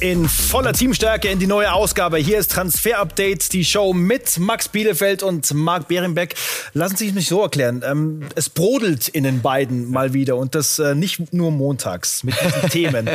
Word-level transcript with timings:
in 0.00 0.28
voller 0.28 0.72
Teamstärke 0.72 1.28
in 1.28 1.38
die 1.38 1.46
neue 1.46 1.72
Ausgabe. 1.72 2.16
Hier 2.18 2.38
ist 2.38 2.50
Transfer 2.50 2.98
Update, 2.98 3.52
die 3.52 3.64
Show 3.64 3.92
mit 3.92 4.38
Max 4.38 4.68
Bielefeld 4.68 5.22
und 5.22 5.52
Marc 5.52 5.88
Behrenbeck. 5.88 6.34
Lassen 6.72 6.96
Sie 6.96 7.08
es 7.08 7.14
mich 7.14 7.28
so 7.28 7.42
erklären. 7.42 7.82
Ähm, 7.84 8.22
es 8.34 8.48
brodelt 8.48 9.08
in 9.08 9.24
den 9.24 9.42
beiden 9.42 9.90
mal 9.90 10.14
wieder 10.14 10.36
und 10.36 10.54
das 10.54 10.78
äh, 10.78 10.94
nicht 10.94 11.32
nur 11.32 11.50
montags. 11.50 12.24
Mit 12.24 12.34
diesen 12.40 12.68
Themen 12.70 13.10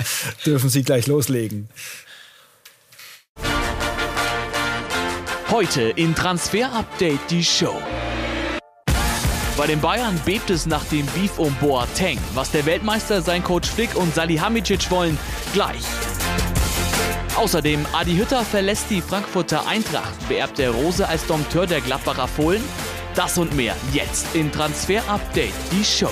dürfen 0.46 0.70
Sie 0.70 0.84
gleich 0.84 1.08
loslegen. 1.08 1.70
Heute 5.50 5.84
in 5.84 6.14
Transfer 6.14 6.72
Update 6.74 7.20
die 7.30 7.44
Show. 7.44 7.82
Bei 9.58 9.68
den 9.68 9.80
Bayern 9.80 10.20
bebt 10.26 10.50
es 10.50 10.66
nach 10.66 10.84
dem 10.86 11.06
Beef 11.08 11.40
um 11.40 11.56
Boateng. 11.62 12.20
Was 12.34 12.52
der 12.52 12.66
Weltmeister, 12.66 13.22
sein 13.22 13.44
Coach 13.44 13.70
Flick 13.70 13.96
und 13.96 14.14
Salihamidzic 14.14 14.92
wollen, 14.92 15.18
gleich. 15.54 15.84
Außerdem, 17.38 17.86
Adi 17.92 18.16
Hütter 18.16 18.46
verlässt 18.46 18.86
die 18.90 19.02
Frankfurter 19.02 19.68
Eintracht, 19.68 20.28
beerbt 20.30 20.58
der 20.58 20.72
Rose 20.72 21.06
als 21.06 21.26
Dompteur 21.28 21.68
der 21.68 21.82
Gladbacher 21.82 22.30
Fohlen. 22.30 22.64
Das 23.14 23.38
und 23.38 23.54
mehr 23.56 23.76
jetzt 23.94 24.34
in 24.34 24.52
Transfer 24.52 25.02
Update, 25.10 25.54
die 25.72 25.84
Show. 25.84 26.12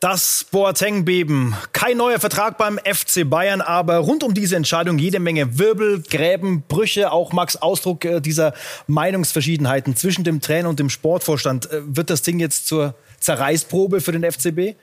Das 0.00 0.46
Boateng-Beben. 0.50 1.54
Kein 1.72 1.96
neuer 1.96 2.20
Vertrag 2.20 2.58
beim 2.58 2.78
FC 2.78 3.28
Bayern, 3.28 3.62
aber 3.62 3.96
rund 3.96 4.22
um 4.22 4.34
diese 4.34 4.56
Entscheidung 4.56 4.98
jede 4.98 5.20
Menge 5.20 5.58
Wirbel, 5.58 6.02
Gräben, 6.02 6.64
Brüche, 6.68 7.12
auch 7.12 7.32
Max 7.32 7.56
Ausdruck 7.56 8.04
äh, 8.04 8.20
dieser 8.20 8.52
Meinungsverschiedenheiten 8.86 9.96
zwischen 9.96 10.24
dem 10.24 10.40
Trainer 10.40 10.68
und 10.68 10.78
dem 10.78 10.90
Sportvorstand. 10.90 11.70
Äh, 11.70 11.96
wird 11.96 12.10
das 12.10 12.22
Ding 12.22 12.40
jetzt 12.40 12.66
zur 12.66 12.94
Zerreißprobe 13.20 14.00
für 14.00 14.12
den 14.12 14.30
FCB? 14.30 14.76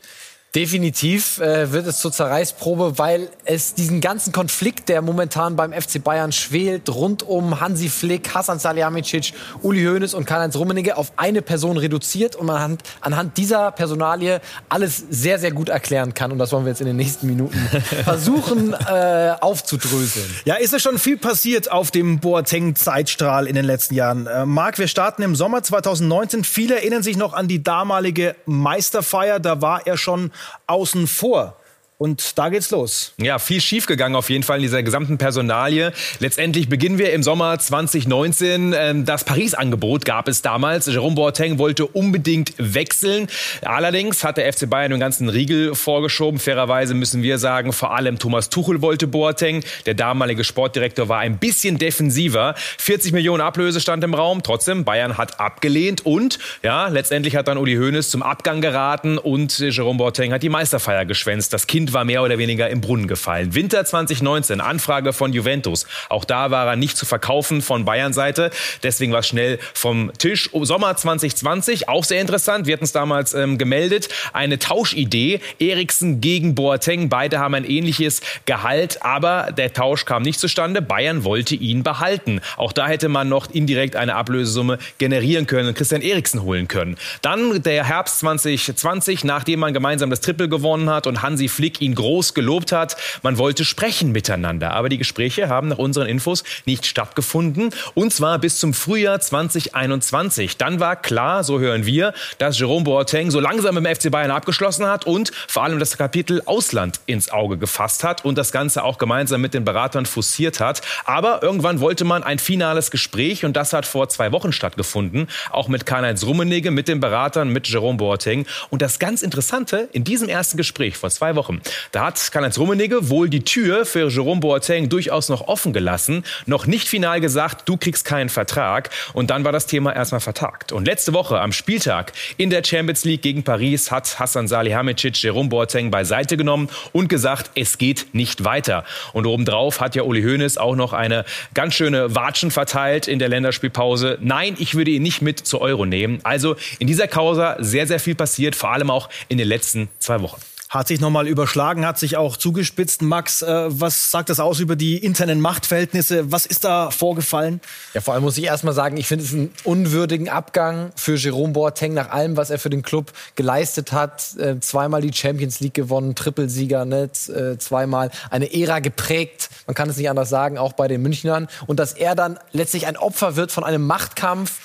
Definitiv 0.57 1.39
äh, 1.39 1.71
wird 1.71 1.85
es 1.85 1.99
zur 1.99 2.11
Zerreißprobe, 2.11 2.97
weil 2.97 3.29
es 3.45 3.75
diesen 3.75 4.01
ganzen 4.01 4.33
Konflikt, 4.33 4.89
der 4.89 5.03
momentan 5.03 5.55
beim 5.55 5.71
FC 5.71 6.03
Bayern 6.03 6.31
schwelt, 6.31 6.89
rund 6.89 7.21
um 7.21 7.59
Hansi 7.59 7.89
Flick, 7.89 8.33
Hasan 8.33 8.57
Salihamidzic, 8.57 9.33
Uli 9.61 9.83
Hoeneß 9.83 10.15
und 10.15 10.25
Karl-Heinz 10.25 10.55
Rummenigge 10.55 10.97
auf 10.97 11.11
eine 11.15 11.43
Person 11.43 11.77
reduziert 11.77 12.35
und 12.35 12.47
man 12.47 12.55
anhand, 12.55 12.83
anhand 13.01 13.37
dieser 13.37 13.69
Personalie 13.69 14.41
alles 14.67 15.03
sehr, 15.11 15.37
sehr 15.37 15.51
gut 15.51 15.69
erklären 15.69 16.15
kann. 16.15 16.31
Und 16.31 16.39
das 16.39 16.51
wollen 16.51 16.65
wir 16.65 16.71
jetzt 16.71 16.81
in 16.81 16.87
den 16.87 16.97
nächsten 16.97 17.27
Minuten 17.27 17.55
versuchen 18.03 18.73
äh, 18.73 19.35
aufzudröseln. 19.39 20.25
Ja, 20.45 20.55
ist 20.55 20.73
ja 20.73 20.79
schon 20.79 20.97
viel 20.97 21.17
passiert 21.17 21.71
auf 21.71 21.91
dem 21.91 22.19
Boateng-Zeitstrahl 22.19 23.45
in 23.45 23.53
den 23.53 23.65
letzten 23.65 23.93
Jahren. 23.93 24.25
Äh, 24.25 24.47
Marc, 24.47 24.79
wir 24.79 24.87
starten 24.87 25.21
im 25.21 25.35
Sommer 25.35 25.61
2019. 25.61 26.43
Viele 26.43 26.77
erinnern 26.77 27.03
sich 27.03 27.15
noch 27.15 27.33
an 27.33 27.47
die 27.47 27.61
damalige 27.61 28.35
Meisterfeier. 28.47 29.39
Da 29.39 29.61
war 29.61 29.85
er 29.85 29.97
schon 29.97 30.31
außen 30.67 31.07
vor. 31.07 31.57
Und 31.99 32.37
da 32.37 32.49
geht's 32.49 32.69
los. 32.69 33.13
Ja, 33.17 33.39
viel 33.39 33.59
schiefgegangen 33.59 34.15
auf 34.15 34.29
jeden 34.29 34.43
Fall 34.43 34.57
in 34.57 34.61
dieser 34.61 34.83
gesamten 34.83 35.17
Personalie. 35.17 35.91
Letztendlich 36.19 36.69
beginnen 36.69 36.99
wir 36.99 37.11
im 37.11 37.23
Sommer 37.23 37.57
2019. 37.57 38.75
Ähm, 38.77 39.05
das 39.05 39.23
Paris-Angebot 39.23 40.05
gab 40.05 40.27
es 40.27 40.43
damals. 40.43 40.85
Jerome 40.85 41.15
Boateng 41.15 41.57
wollte 41.57 41.87
unbedingt 41.87 42.53
wechseln. 42.59 43.27
Allerdings 43.63 44.23
hat 44.23 44.37
der 44.37 44.53
FC 44.53 44.69
Bayern 44.69 44.91
den 44.91 44.99
ganzen 44.99 45.27
Riegel 45.27 45.73
vorgeschoben. 45.73 46.39
Fairerweise 46.39 46.93
müssen 46.93 47.23
wir 47.23 47.39
sagen, 47.39 47.73
vor 47.73 47.95
allem 47.95 48.19
Thomas 48.19 48.49
Tuchel 48.49 48.83
wollte 48.83 49.07
Boateng. 49.07 49.63
Der 49.87 49.95
damalige 49.95 50.43
Sportdirektor 50.43 51.09
war 51.09 51.17
ein 51.17 51.39
bisschen 51.39 51.79
defensiver. 51.79 52.53
40 52.77 53.11
Millionen 53.11 53.41
Ablöse 53.41 53.81
stand 53.81 54.03
im 54.03 54.13
Raum. 54.13 54.43
Trotzdem, 54.43 54.85
Bayern 54.85 55.17
hat 55.17 55.39
abgelehnt 55.39 56.05
und 56.05 56.37
ja, 56.61 56.89
letztendlich 56.89 57.35
hat 57.35 57.47
dann 57.47 57.57
Uli 57.57 57.73
Hoeneß 57.75 58.11
zum 58.11 58.21
Abgang 58.21 58.61
geraten 58.61 59.17
und 59.17 59.57
Jerome 59.57 59.97
Boateng 59.97 60.31
hat 60.31 60.43
die 60.43 60.49
Meisterfeier 60.49 61.05
geschwänzt. 61.05 61.53
Das 61.53 61.65
Kind 61.65 61.86
Kind 61.87 61.93
war 61.93 62.03
mehr 62.03 62.21
oder 62.21 62.37
weniger 62.37 62.69
im 62.69 62.81
Brunnen 62.81 63.07
gefallen. 63.07 63.55
Winter 63.55 63.85
2019, 63.85 64.59
Anfrage 64.59 65.13
von 65.13 65.31
Juventus. 65.31 65.87
Auch 66.09 66.25
da 66.25 66.51
war 66.51 66.67
er 66.67 66.75
nicht 66.75 66.97
zu 66.97 67.05
verkaufen 67.05 67.61
von 67.61 67.85
Bayern 67.85 68.11
Seite. 68.11 68.51
Deswegen 68.83 69.13
war 69.13 69.21
es 69.21 69.27
schnell 69.29 69.57
vom 69.73 70.11
Tisch. 70.17 70.49
Oh, 70.51 70.65
Sommer 70.65 70.97
2020, 70.97 71.87
auch 71.87 72.03
sehr 72.03 72.19
interessant. 72.19 72.67
Wir 72.67 72.73
hatten 72.73 72.83
es 72.83 72.91
damals 72.91 73.33
ähm, 73.33 73.57
gemeldet. 73.57 74.09
Eine 74.33 74.59
Tauschidee. 74.59 75.39
Eriksen 75.59 76.19
gegen 76.19 76.55
Boateng. 76.55 77.07
Beide 77.07 77.39
haben 77.39 77.53
ein 77.53 77.63
ähnliches 77.63 78.19
Gehalt, 78.45 79.01
aber 79.01 79.53
der 79.57 79.71
Tausch 79.71 80.03
kam 80.03 80.23
nicht 80.23 80.41
zustande. 80.41 80.81
Bayern 80.81 81.23
wollte 81.23 81.55
ihn 81.55 81.83
behalten. 81.83 82.41
Auch 82.57 82.73
da 82.73 82.89
hätte 82.89 83.07
man 83.07 83.29
noch 83.29 83.49
indirekt 83.49 83.95
eine 83.95 84.15
Ablösesumme 84.15 84.77
generieren 84.97 85.47
können 85.47 85.69
und 85.69 85.77
Christian 85.77 86.01
Eriksen 86.01 86.41
holen 86.41 86.67
können. 86.67 86.97
Dann 87.21 87.63
der 87.63 87.85
Herbst 87.85 88.19
2020, 88.19 89.23
nachdem 89.23 89.61
man 89.61 89.73
gemeinsam 89.73 90.09
das 90.09 90.19
Triple 90.19 90.49
gewonnen 90.49 90.89
hat 90.89 91.07
und 91.07 91.21
Hansi 91.21 91.47
Flick 91.47 91.76
ihn 91.81 91.95
groß 91.95 92.33
gelobt 92.33 92.71
hat. 92.71 92.97
Man 93.23 93.37
wollte 93.37 93.65
sprechen 93.65 94.11
miteinander. 94.11 94.73
Aber 94.73 94.89
die 94.89 94.97
Gespräche 94.97 95.49
haben 95.49 95.69
nach 95.69 95.77
unseren 95.77 96.07
Infos 96.07 96.43
nicht 96.65 96.85
stattgefunden. 96.85 97.71
Und 97.93 98.13
zwar 98.13 98.39
bis 98.39 98.59
zum 98.59 98.73
Frühjahr 98.73 99.19
2021. 99.19 100.57
Dann 100.57 100.79
war 100.79 100.95
klar, 100.95 101.43
so 101.43 101.59
hören 101.59 101.85
wir, 101.85 102.13
dass 102.37 102.59
Jerome 102.59 102.83
Boateng 102.83 103.31
so 103.31 103.39
langsam 103.39 103.75
dem 103.75 103.85
FC 103.85 104.11
Bayern 104.11 104.31
abgeschlossen 104.31 104.85
hat 104.85 105.05
und 105.05 105.31
vor 105.47 105.63
allem 105.63 105.79
das 105.79 105.97
Kapitel 105.97 106.41
Ausland 106.45 106.99
ins 107.05 107.29
Auge 107.29 107.57
gefasst 107.57 108.03
hat 108.03 108.25
und 108.25 108.37
das 108.37 108.51
Ganze 108.51 108.83
auch 108.83 108.97
gemeinsam 108.97 109.41
mit 109.41 109.53
den 109.53 109.65
Beratern 109.65 110.05
fussiert 110.05 110.59
hat. 110.59 110.81
Aber 111.05 111.43
irgendwann 111.43 111.79
wollte 111.79 112.05
man 112.05 112.23
ein 112.23 112.39
finales 112.39 112.91
Gespräch 112.91 113.45
und 113.45 113.55
das 113.55 113.73
hat 113.73 113.85
vor 113.85 114.09
zwei 114.09 114.31
Wochen 114.31 114.51
stattgefunden. 114.51 115.27
Auch 115.51 115.67
mit 115.67 115.85
Karl-Heinz 115.85 116.23
Rummenigge, 116.23 116.71
mit 116.71 116.87
den 116.87 116.99
Beratern, 116.99 117.49
mit 117.49 117.67
Jerome 117.67 117.97
Boateng. 117.97 118.45
Und 118.69 118.81
das 118.81 118.99
ganz 118.99 119.21
Interessante, 119.21 119.89
in 119.91 120.03
diesem 120.03 120.29
ersten 120.29 120.57
Gespräch 120.57 120.97
vor 120.97 121.09
zwei 121.09 121.35
Wochen 121.35 121.61
da 121.91 122.05
hat 122.05 122.31
Karl-Heinz 122.31 122.57
Rummenigge 122.57 123.09
wohl 123.09 123.29
die 123.29 123.43
Tür 123.43 123.85
für 123.85 124.09
Jerome 124.09 124.41
Boateng 124.41 124.89
durchaus 124.89 125.29
noch 125.29 125.47
offen 125.47 125.73
gelassen, 125.73 126.23
noch 126.45 126.65
nicht 126.65 126.87
final 126.87 127.21
gesagt, 127.21 127.67
du 127.67 127.77
kriegst 127.77 128.05
keinen 128.05 128.29
Vertrag. 128.29 128.89
Und 129.13 129.29
dann 129.29 129.43
war 129.43 129.51
das 129.51 129.67
Thema 129.67 129.95
erstmal 129.95 130.21
vertagt. 130.21 130.71
Und 130.71 130.85
letzte 130.85 131.13
Woche 131.13 131.39
am 131.39 131.51
Spieltag 131.51 132.13
in 132.37 132.49
der 132.49 132.63
Champions 132.63 133.05
League 133.05 133.21
gegen 133.21 133.43
Paris 133.43 133.91
hat 133.91 134.19
Hassan 134.19 134.47
Salihamidzic 134.47 135.21
Jerome 135.21 135.49
Boateng 135.49 135.91
beiseite 135.91 136.37
genommen 136.37 136.69
und 136.91 137.07
gesagt, 137.07 137.51
es 137.55 137.77
geht 137.77 138.13
nicht 138.13 138.43
weiter. 138.43 138.83
Und 139.13 139.25
obendrauf 139.25 139.81
hat 139.81 139.95
ja 139.95 140.03
Uli 140.03 140.23
Hoeneß 140.23 140.57
auch 140.57 140.75
noch 140.75 140.93
eine 140.93 141.25
ganz 141.53 141.73
schöne 141.73 142.15
Watschen 142.15 142.51
verteilt 142.51 143.07
in 143.07 143.19
der 143.19 143.29
Länderspielpause. 143.29 144.17
Nein, 144.21 144.55
ich 144.59 144.75
würde 144.75 144.91
ihn 144.91 145.03
nicht 145.03 145.21
mit 145.21 145.39
zur 145.39 145.61
Euro 145.61 145.85
nehmen. 145.85 146.19
Also 146.23 146.55
in 146.79 146.87
dieser 146.87 147.07
Causa 147.07 147.55
sehr, 147.59 147.87
sehr 147.87 147.99
viel 147.99 148.15
passiert, 148.15 148.55
vor 148.55 148.71
allem 148.71 148.89
auch 148.89 149.09
in 149.27 149.37
den 149.37 149.47
letzten 149.47 149.89
zwei 149.99 150.21
Wochen 150.21 150.41
hat 150.69 150.87
sich 150.89 150.99
nochmal 150.99 151.27
überschlagen, 151.27 151.85
hat 151.85 151.97
sich 151.97 152.17
auch 152.17 152.35
zugespitzt. 152.35 153.01
Max, 153.01 153.41
äh, 153.41 153.65
was 153.67 154.11
sagt 154.11 154.29
das 154.29 154.39
aus 154.39 154.59
über 154.59 154.75
die 154.75 154.97
internen 154.97 155.39
Machtverhältnisse? 155.39 156.31
Was 156.31 156.45
ist 156.45 156.65
da 156.65 156.91
vorgefallen? 156.91 157.61
Ja, 157.93 158.01
vor 158.01 158.13
allem 158.13 158.23
muss 158.23 158.37
ich 158.37 158.43
erstmal 158.43 158.73
sagen, 158.73 158.97
ich 158.97 159.07
finde 159.07 159.23
es 159.23 159.33
einen 159.33 159.53
unwürdigen 159.63 160.27
Abgang 160.27 160.91
für 160.95 161.15
Jerome 161.15 161.53
Boateng 161.53 161.93
nach 161.93 162.09
allem, 162.09 162.35
was 162.35 162.49
er 162.49 162.59
für 162.59 162.69
den 162.69 162.81
Club 162.81 163.13
geleistet 163.35 163.93
hat. 163.93 164.35
Äh, 164.37 164.59
zweimal 164.59 165.01
die 165.01 165.13
Champions 165.13 165.61
League 165.61 165.73
gewonnen, 165.73 166.15
Trippelsieger, 166.15 166.83
ne? 166.83 167.09
Äh, 167.27 167.57
zweimal 167.57 168.11
eine 168.29 168.53
Ära 168.53 168.79
geprägt. 168.79 169.49
Man 169.67 169.75
kann 169.75 169.89
es 169.89 169.95
nicht 169.97 170.09
anders 170.09 170.29
sagen, 170.29 170.57
auch 170.57 170.73
bei 170.73 170.89
den 170.89 171.01
Münchnern. 171.01 171.47
Und 171.67 171.79
dass 171.79 171.93
er 171.93 172.15
dann 172.15 172.39
letztlich 172.51 172.87
ein 172.87 172.97
Opfer 172.97 173.37
wird 173.37 173.53
von 173.53 173.63
einem 173.63 173.87
Machtkampf, 173.87 174.59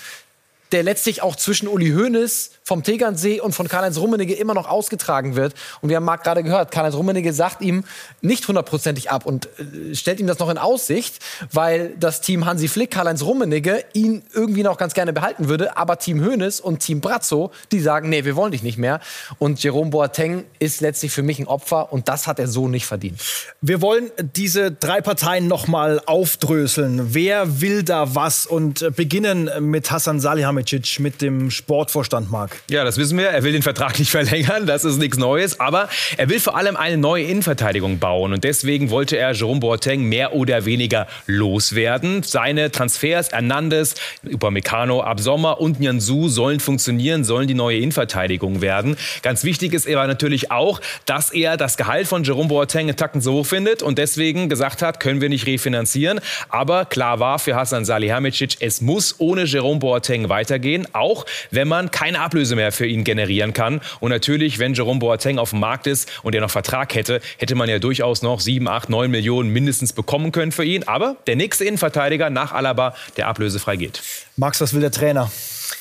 der 0.72 0.82
letztlich 0.82 1.22
auch 1.22 1.36
zwischen 1.36 1.68
Uli 1.68 1.90
Hoeneß 1.90 2.50
vom 2.72 2.82
Tegernsee 2.82 3.38
und 3.38 3.54
von 3.54 3.68
Karl-Heinz 3.68 3.98
Rummenigge 3.98 4.32
immer 4.32 4.54
noch 4.54 4.66
ausgetragen 4.66 5.36
wird. 5.36 5.52
Und 5.82 5.90
wir 5.90 5.96
haben 5.96 6.06
Marc 6.06 6.24
gerade 6.24 6.42
gehört, 6.42 6.70
Karl-Heinz 6.70 6.94
Rummenigge 6.94 7.34
sagt 7.34 7.60
ihm 7.60 7.84
nicht 8.22 8.48
hundertprozentig 8.48 9.10
ab 9.10 9.26
und 9.26 9.46
äh, 9.58 9.94
stellt 9.94 10.20
ihm 10.20 10.26
das 10.26 10.38
noch 10.38 10.48
in 10.48 10.56
Aussicht, 10.56 11.18
weil 11.52 11.94
das 12.00 12.22
Team 12.22 12.46
Hansi 12.46 12.68
Flick, 12.68 12.90
Karl-Heinz 12.90 13.24
Rummenigge 13.24 13.84
ihn 13.92 14.22
irgendwie 14.32 14.62
noch 14.62 14.78
ganz 14.78 14.94
gerne 14.94 15.12
behalten 15.12 15.50
würde. 15.50 15.76
Aber 15.76 15.98
Team 15.98 16.24
Hoeneß 16.24 16.60
und 16.60 16.78
Team 16.78 17.02
Brazzo, 17.02 17.50
die 17.72 17.80
sagen, 17.80 18.08
nee, 18.08 18.24
wir 18.24 18.36
wollen 18.36 18.52
dich 18.52 18.62
nicht 18.62 18.78
mehr. 18.78 19.00
Und 19.38 19.62
Jerome 19.62 19.90
Boateng 19.90 20.44
ist 20.58 20.80
letztlich 20.80 21.12
für 21.12 21.22
mich 21.22 21.38
ein 21.40 21.48
Opfer 21.48 21.92
und 21.92 22.08
das 22.08 22.26
hat 22.26 22.38
er 22.38 22.48
so 22.48 22.68
nicht 22.68 22.86
verdient. 22.86 23.20
Wir 23.60 23.82
wollen 23.82 24.10
diese 24.34 24.72
drei 24.72 25.02
Parteien 25.02 25.46
noch 25.46 25.68
mal 25.68 26.00
aufdröseln. 26.06 27.12
Wer 27.12 27.60
will 27.60 27.82
da 27.82 28.14
was? 28.14 28.46
Und 28.46 28.96
beginnen 28.96 29.50
mit 29.60 29.90
Hassan 29.90 30.20
Salihamidzic, 30.20 31.00
mit 31.00 31.20
dem 31.20 31.50
Sportvorstand, 31.50 32.30
Marc. 32.30 32.61
Ja, 32.70 32.84
das 32.84 32.96
wissen 32.96 33.18
wir. 33.18 33.28
Er 33.28 33.42
will 33.42 33.52
den 33.52 33.62
Vertrag 33.62 33.98
nicht 33.98 34.10
verlängern, 34.10 34.66
das 34.66 34.84
ist 34.84 34.98
nichts 34.98 35.18
Neues. 35.18 35.58
Aber 35.58 35.88
er 36.16 36.28
will 36.28 36.40
vor 36.40 36.56
allem 36.56 36.76
eine 36.76 36.96
neue 36.96 37.24
Innenverteidigung 37.24 37.98
bauen. 37.98 38.32
Und 38.32 38.44
deswegen 38.44 38.90
wollte 38.90 39.16
er 39.16 39.32
Jerome 39.32 39.60
Boateng 39.60 40.04
mehr 40.04 40.34
oder 40.34 40.64
weniger 40.64 41.08
loswerden. 41.26 42.22
Seine 42.22 42.70
Transfers, 42.70 43.32
Hernandez, 43.32 43.94
Upamecano 44.30 45.02
ab 45.02 45.20
Sommer 45.20 45.60
und 45.60 45.80
Nyanzu 45.80 46.28
sollen 46.28 46.60
funktionieren, 46.60 47.24
sollen 47.24 47.48
die 47.48 47.54
neue 47.54 47.78
Innenverteidigung 47.78 48.60
werden. 48.60 48.96
Ganz 49.22 49.44
wichtig 49.44 49.72
ist 49.72 49.88
aber 49.88 50.06
natürlich 50.06 50.50
auch, 50.50 50.80
dass 51.04 51.32
er 51.32 51.56
das 51.56 51.76
Gehalt 51.76 52.06
von 52.06 52.22
Jerome 52.22 52.48
Boateng 52.48 52.88
in 52.88 52.96
Tacken 52.96 53.20
so 53.20 53.34
hoch 53.34 53.46
findet 53.46 53.82
und 53.82 53.98
deswegen 53.98 54.48
gesagt 54.48 54.82
hat, 54.82 55.00
können 55.00 55.20
wir 55.20 55.28
nicht 55.28 55.46
refinanzieren. 55.46 56.20
Aber 56.48 56.84
klar 56.84 57.18
war 57.18 57.38
für 57.38 57.56
Hassan 57.56 57.84
Salihamidzic, 57.84 58.58
es 58.60 58.80
muss 58.80 59.16
ohne 59.18 59.44
Jerome 59.44 59.80
Boateng 59.80 60.28
weitergehen, 60.28 60.86
auch 60.92 61.26
wenn 61.50 61.66
man 61.68 61.90
keine 61.90 62.20
Ablöse 62.20 62.41
Ablöse 62.42 62.56
mehr 62.56 62.72
für 62.72 62.86
ihn 62.86 63.04
generieren 63.04 63.52
kann. 63.52 63.80
Und 64.00 64.10
natürlich, 64.10 64.58
wenn 64.58 64.74
Jerome 64.74 64.98
Boateng 64.98 65.38
auf 65.38 65.50
dem 65.50 65.60
Markt 65.60 65.86
ist 65.86 66.10
und 66.24 66.34
er 66.34 66.40
noch 66.40 66.50
Vertrag 66.50 66.92
hätte, 66.96 67.20
hätte 67.38 67.54
man 67.54 67.68
ja 67.68 67.78
durchaus 67.78 68.22
noch 68.22 68.40
7, 68.40 68.66
8, 68.66 68.90
9 68.90 69.08
Millionen 69.08 69.50
mindestens 69.50 69.92
bekommen 69.92 70.32
können 70.32 70.50
für 70.50 70.64
ihn. 70.64 70.82
Aber 70.88 71.16
der 71.28 71.36
nächste 71.36 71.64
Innenverteidiger 71.64 72.30
nach 72.30 72.50
Alaba, 72.50 72.96
der 73.16 73.28
ablösefrei 73.28 73.76
geht. 73.76 74.02
Max, 74.36 74.60
was 74.60 74.74
will 74.74 74.80
der 74.80 74.90
Trainer? 74.90 75.30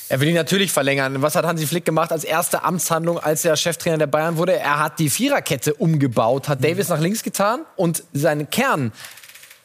Er 0.08 0.20
will 0.20 0.28
ihn 0.28 0.36
natürlich 0.36 0.70
verlängern. 0.70 1.20
Was 1.20 1.34
hat 1.34 1.44
Hansi 1.44 1.66
Flick 1.66 1.84
gemacht 1.84 2.12
als 2.12 2.22
erste 2.22 2.62
Amtshandlung, 2.62 3.18
als 3.18 3.44
er 3.44 3.56
Cheftrainer 3.56 3.98
der 3.98 4.06
Bayern 4.06 4.36
wurde? 4.36 4.56
Er 4.56 4.78
hat 4.78 5.00
die 5.00 5.10
Viererkette 5.10 5.74
umgebaut, 5.74 6.48
hat 6.48 6.62
Davis 6.62 6.88
nach 6.88 7.00
links 7.00 7.24
getan 7.24 7.62
und 7.74 8.04
seinen 8.12 8.50
Kern 8.50 8.92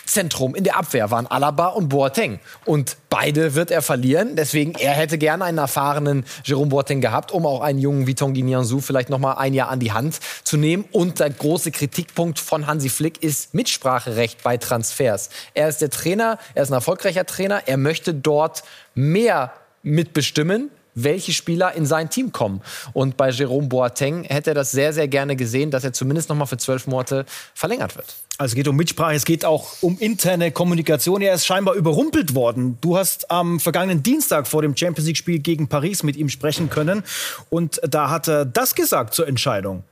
Zentrum 0.07 0.55
in 0.55 0.63
der 0.63 0.77
Abwehr 0.77 1.11
waren 1.11 1.27
Alaba 1.27 1.67
und 1.67 1.89
Boateng. 1.89 2.39
Und 2.65 2.97
beide 3.09 3.55
wird 3.55 3.71
er 3.71 3.81
verlieren. 3.81 4.35
Deswegen, 4.35 4.73
er 4.73 4.93
hätte 4.93 5.17
gerne 5.17 5.45
einen 5.45 5.57
erfahrenen 5.57 6.25
Jerome 6.43 6.69
Boateng 6.69 7.01
gehabt, 7.01 7.31
um 7.31 7.45
auch 7.45 7.61
einen 7.61 7.79
jungen 7.79 8.07
Vitongi 8.07 8.41
Nianzou 8.41 8.79
vielleicht 8.79 9.09
noch 9.09 9.19
mal 9.19 9.33
ein 9.33 9.53
Jahr 9.53 9.69
an 9.69 9.79
die 9.79 9.91
Hand 9.91 10.19
zu 10.43 10.57
nehmen. 10.57 10.85
Und 10.91 11.19
der 11.19 11.29
große 11.29 11.71
Kritikpunkt 11.71 12.39
von 12.39 12.67
Hansi 12.67 12.89
Flick 12.89 13.21
ist 13.21 13.53
Mitspracherecht 13.53 14.43
bei 14.43 14.57
Transfers. 14.57 15.29
Er 15.53 15.67
ist 15.67 15.81
der 15.81 15.89
Trainer, 15.89 16.39
er 16.55 16.63
ist 16.63 16.69
ein 16.69 16.75
erfolgreicher 16.75 17.25
Trainer. 17.25 17.63
Er 17.67 17.77
möchte 17.77 18.13
dort 18.13 18.63
mehr 18.95 19.53
mitbestimmen, 19.83 20.69
welche 20.97 21.31
Spieler 21.31 21.73
in 21.73 21.85
sein 21.85 22.09
Team 22.09 22.31
kommen. 22.31 22.61
Und 22.93 23.17
bei 23.17 23.29
Jerome 23.29 23.67
Boateng 23.67 24.23
hätte 24.23 24.51
er 24.51 24.53
das 24.55 24.71
sehr, 24.71 24.93
sehr 24.93 25.07
gerne 25.07 25.35
gesehen, 25.35 25.71
dass 25.71 25.83
er 25.83 25.93
zumindest 25.93 26.29
noch 26.29 26.35
mal 26.35 26.45
für 26.45 26.57
zwölf 26.57 26.87
Monate 26.87 27.25
verlängert 27.53 27.95
wird. 27.95 28.15
Also 28.39 28.51
es 28.51 28.55
geht 28.55 28.67
um 28.67 28.75
Mitsprache, 28.75 29.15
es 29.15 29.25
geht 29.25 29.45
auch 29.45 29.81
um 29.81 29.97
interne 29.97 30.51
Kommunikation. 30.51 31.21
Er 31.21 31.33
ist 31.33 31.45
scheinbar 31.45 31.73
überrumpelt 31.73 32.35
worden. 32.35 32.77
Du 32.81 32.97
hast 32.97 33.31
am 33.31 33.59
vergangenen 33.59 34.03
Dienstag 34.03 34.47
vor 34.47 34.61
dem 34.61 34.77
Champions 34.77 35.07
League-Spiel 35.07 35.39
gegen 35.39 35.67
Paris 35.67 36.03
mit 36.03 36.15
ihm 36.17 36.29
sprechen 36.29 36.69
können. 36.69 37.03
Und 37.49 37.81
da 37.87 38.09
hat 38.11 38.27
er 38.27 38.45
das 38.45 38.75
gesagt 38.75 39.15
zur 39.15 39.27
Entscheidung. 39.27 39.83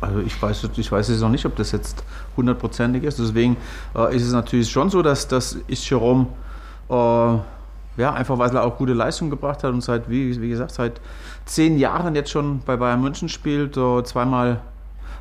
Also 0.00 0.20
ich 0.20 0.40
weiß, 0.40 0.68
ich 0.76 0.92
weiß 0.92 1.08
jetzt 1.08 1.20
noch 1.20 1.30
nicht, 1.30 1.44
ob 1.44 1.56
das 1.56 1.72
jetzt 1.72 2.04
hundertprozentig 2.36 3.02
ist. 3.02 3.18
Deswegen 3.18 3.56
äh, 3.96 4.14
ist 4.14 4.24
es 4.24 4.32
natürlich 4.32 4.70
schon 4.70 4.90
so, 4.90 5.02
dass, 5.02 5.26
dass 5.26 5.56
ich 5.66 5.88
Jerome 5.88 6.26
äh, 6.90 7.38
ja, 7.98 8.14
einfach 8.14 8.38
weil 8.38 8.54
er 8.54 8.64
auch 8.64 8.78
gute 8.78 8.94
Leistungen 8.94 9.30
gebracht 9.30 9.64
hat 9.64 9.72
und 9.72 9.82
seit, 9.82 10.08
wie, 10.08 10.40
wie 10.40 10.48
gesagt, 10.48 10.70
seit 10.70 11.00
zehn 11.44 11.78
Jahren 11.78 12.14
jetzt 12.14 12.30
schon 12.30 12.60
bei 12.64 12.76
Bayern 12.76 13.02
München 13.02 13.28
spielt, 13.28 13.76
äh, 13.76 14.04
zweimal 14.04 14.60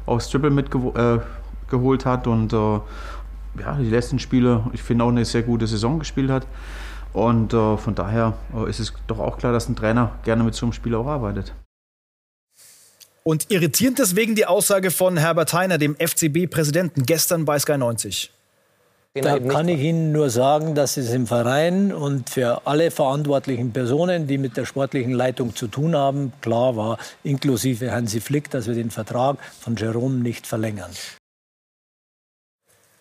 auch 0.06 0.22
Triple 0.22 0.52
mitgeholt 0.52 2.02
äh, 2.02 2.06
hat 2.06 2.28
und 2.28 2.54
äh, 2.54 2.80
ja, 3.60 3.74
die 3.80 3.90
letzten 3.90 4.20
Spiele, 4.20 4.64
ich 4.74 4.84
finde 4.84 5.04
auch 5.04 5.10
eine 5.10 5.26
sehr 5.26 5.42
gute 5.42 5.66
Saison 5.66 6.00
gespielt 6.00 6.30
hat. 6.30 6.46
Und 7.14 7.54
äh, 7.54 7.78
von 7.78 7.96
daher 7.96 8.34
ist 8.68 8.80
es 8.80 8.94
doch 9.08 9.18
auch 9.18 9.40
klar, 9.40 9.52
dass 9.52 9.68
ein 9.68 9.76
Trainer 9.76 10.12
gerne 10.24 10.44
mit 10.44 10.54
so 10.54 10.68
einem 10.68 10.74
Spieler 10.74 11.00
auch 11.00 11.08
arbeitet. 11.08 11.54
Und 13.24 13.50
irritierend 13.50 13.98
deswegen 13.98 14.36
die 14.36 14.46
Aussage 14.46 14.92
von 14.92 15.18
Herbert 15.18 15.52
Heiner, 15.54 15.80
dem 15.80 15.96
FCB-Präsidenten, 15.96 17.04
gestern 17.04 17.46
bei 17.46 17.58
Sky 17.58 17.78
90. 17.78 18.32
Da 19.22 19.40
kann 19.40 19.68
ich 19.68 19.80
Ihnen 19.82 20.12
nur 20.12 20.30
sagen, 20.30 20.76
dass 20.76 20.98
es 20.98 21.12
im 21.12 21.28
Verein 21.28 21.94
und 21.94 22.30
für 22.30 22.66
alle 22.66 22.92
verantwortlichen 22.92 23.72
Personen, 23.72 24.28
die 24.28 24.38
mit 24.38 24.58
der 24.58 24.66
sportlichen 24.66 25.14
Leitung 25.14 25.56
zu 25.56 25.68
tun 25.68 25.96
haben, 25.96 26.34
klar 26.42 26.76
war, 26.76 26.98
inklusive 27.24 27.92
Hansi 27.92 28.22
Flick, 28.22 28.50
dass 28.50 28.68
wir 28.68 28.76
den 28.76 28.92
Vertrag 28.92 29.38
von 29.60 29.76
Jerome 29.76 30.18
nicht 30.18 30.48
verlängern. 30.48 30.92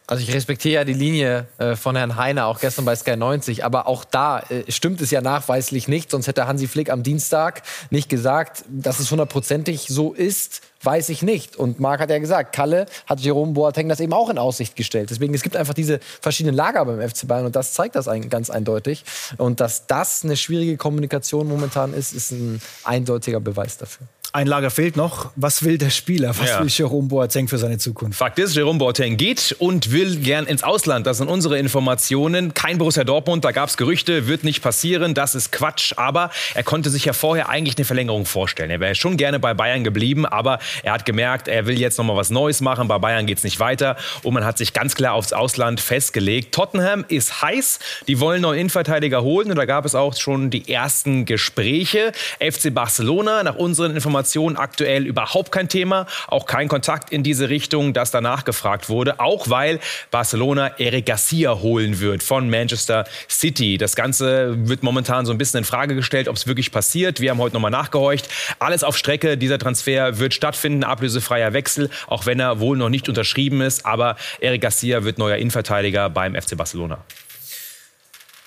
Also 0.08 0.22
ich 0.22 0.32
respektiere 0.32 0.74
ja 0.74 0.84
die 0.84 0.92
Linie 0.92 1.48
äh, 1.58 1.74
von 1.74 1.96
Herrn 1.96 2.14
Heiner, 2.14 2.46
auch 2.46 2.60
gestern 2.60 2.84
bei 2.84 2.94
Sky 2.94 3.16
90, 3.16 3.64
aber 3.64 3.88
auch 3.88 4.04
da 4.04 4.38
äh, 4.38 4.70
stimmt 4.70 5.00
es 5.00 5.10
ja 5.10 5.20
nachweislich 5.20 5.88
nicht, 5.88 6.12
sonst 6.12 6.28
hätte 6.28 6.46
Hansi 6.46 6.68
Flick 6.68 6.90
am 6.90 7.02
Dienstag 7.02 7.62
nicht 7.90 8.08
gesagt, 8.08 8.64
dass 8.68 9.00
es 9.00 9.10
hundertprozentig 9.10 9.86
so 9.88 10.12
ist, 10.12 10.62
weiß 10.82 11.08
ich 11.08 11.22
nicht. 11.22 11.56
Und 11.56 11.80
Marc 11.80 12.00
hat 12.00 12.10
ja 12.10 12.18
gesagt, 12.18 12.54
Kalle 12.54 12.86
hat 13.06 13.20
Jerome 13.20 13.52
Boateng 13.52 13.88
das 13.88 14.00
eben 14.00 14.12
auch 14.12 14.30
in 14.30 14.38
Aussicht 14.38 14.76
gestellt. 14.76 15.10
Deswegen, 15.10 15.34
es 15.34 15.42
gibt 15.42 15.56
einfach 15.56 15.74
diese 15.74 16.00
verschiedenen 16.20 16.54
Lager 16.54 16.84
beim 16.84 17.00
FC 17.00 17.26
Bayern 17.26 17.46
und 17.46 17.56
das 17.56 17.72
zeigt 17.72 17.96
das 17.96 18.08
ganz 18.28 18.50
eindeutig. 18.50 19.04
Und 19.36 19.60
dass 19.60 19.86
das 19.86 20.24
eine 20.24 20.36
schwierige 20.36 20.76
Kommunikation 20.76 21.48
momentan 21.48 21.92
ist, 21.94 22.12
ist 22.12 22.30
ein 22.30 22.60
eindeutiger 22.84 23.40
Beweis 23.40 23.78
dafür. 23.78 24.06
Ein 24.36 24.48
Lager 24.48 24.70
fehlt 24.70 24.98
noch. 24.98 25.30
Was 25.36 25.64
will 25.64 25.78
der 25.78 25.88
Spieler? 25.88 26.28
Was 26.38 26.50
ja. 26.50 26.60
will 26.60 26.68
Jerome 26.68 27.08
Boateng 27.08 27.48
für 27.48 27.56
seine 27.56 27.78
Zukunft? 27.78 28.18
Fakt 28.18 28.38
ist, 28.38 28.54
Jerome 28.54 28.78
Boateng 28.78 29.16
geht 29.16 29.56
und 29.58 29.92
will 29.92 30.16
gern 30.16 30.44
ins 30.44 30.62
Ausland. 30.62 31.06
Das 31.06 31.16
sind 31.16 31.28
unsere 31.28 31.58
Informationen. 31.58 32.52
Kein 32.52 32.76
Borussia 32.76 33.04
Dortmund, 33.04 33.46
da 33.46 33.52
gab 33.52 33.70
es 33.70 33.78
Gerüchte, 33.78 34.26
wird 34.26 34.44
nicht 34.44 34.62
passieren. 34.62 35.14
Das 35.14 35.34
ist 35.34 35.52
Quatsch. 35.52 35.94
Aber 35.96 36.30
er 36.54 36.64
konnte 36.64 36.90
sich 36.90 37.06
ja 37.06 37.14
vorher 37.14 37.48
eigentlich 37.48 37.78
eine 37.78 37.86
Verlängerung 37.86 38.26
vorstellen. 38.26 38.68
Er 38.68 38.78
wäre 38.78 38.94
schon 38.94 39.16
gerne 39.16 39.40
bei 39.40 39.54
Bayern 39.54 39.84
geblieben, 39.84 40.26
aber 40.26 40.58
er 40.82 40.92
hat 40.92 41.04
gemerkt, 41.04 41.48
er 41.48 41.66
will 41.66 41.78
jetzt 41.78 41.98
noch 41.98 42.04
mal 42.04 42.16
was 42.16 42.30
Neues 42.30 42.60
machen. 42.60 42.88
Bei 42.88 42.98
Bayern 42.98 43.26
geht 43.26 43.38
es 43.38 43.44
nicht 43.44 43.60
weiter. 43.60 43.96
Und 44.22 44.34
man 44.34 44.44
hat 44.44 44.58
sich 44.58 44.72
ganz 44.72 44.94
klar 44.94 45.14
aufs 45.14 45.32
Ausland 45.32 45.80
festgelegt. 45.80 46.54
Tottenham 46.54 47.04
ist 47.08 47.42
heiß. 47.42 47.78
Die 48.08 48.20
wollen 48.20 48.42
neuen 48.42 48.60
Innenverteidiger 48.60 49.22
holen. 49.22 49.50
Und 49.50 49.56
da 49.56 49.64
gab 49.64 49.84
es 49.84 49.94
auch 49.94 50.16
schon 50.16 50.50
die 50.50 50.72
ersten 50.72 51.24
Gespräche. 51.24 52.12
FC 52.40 52.72
Barcelona, 52.72 53.42
nach 53.42 53.56
unseren 53.56 53.94
Informationen, 53.94 54.56
aktuell 54.56 55.06
überhaupt 55.06 55.52
kein 55.52 55.68
Thema, 55.68 56.06
auch 56.28 56.46
kein 56.46 56.68
Kontakt 56.68 57.10
in 57.10 57.22
diese 57.22 57.48
Richtung, 57.48 57.92
dass 57.92 58.10
danach 58.10 58.44
gefragt 58.44 58.88
wurde, 58.88 59.20
auch 59.20 59.48
weil 59.48 59.80
Barcelona 60.10 60.72
Eric 60.78 61.06
Garcia 61.06 61.60
holen 61.60 62.00
wird 62.00 62.22
von 62.22 62.50
Manchester 62.50 63.04
City. 63.28 63.78
Das 63.78 63.96
Ganze 63.96 64.54
wird 64.68 64.82
momentan 64.82 65.26
so 65.26 65.32
ein 65.32 65.38
bisschen 65.38 65.58
in 65.58 65.64
Frage 65.64 65.94
gestellt, 65.94 66.28
ob 66.28 66.36
es 66.36 66.46
wirklich 66.46 66.72
passiert. 66.72 67.20
Wir 67.20 67.30
haben 67.30 67.38
heute 67.38 67.54
nochmal 67.54 67.70
nachgehorcht. 67.70 68.28
Alles 68.58 68.84
auf 68.84 68.96
Strecke. 68.96 69.36
Dieser 69.36 69.58
Transfer 69.58 70.18
wird 70.18 70.34
stattfinden, 70.34 70.55
ablösefreier 70.84 71.52
Wechsel, 71.52 71.90
auch 72.06 72.26
wenn 72.26 72.40
er 72.40 72.60
wohl 72.60 72.76
noch 72.76 72.88
nicht 72.88 73.08
unterschrieben 73.08 73.60
ist. 73.60 73.86
Aber 73.86 74.16
Eric 74.40 74.62
Garcia 74.62 75.04
wird 75.04 75.18
neuer 75.18 75.36
Innenverteidiger 75.36 76.10
beim 76.10 76.34
FC 76.34 76.56
Barcelona. 76.56 77.04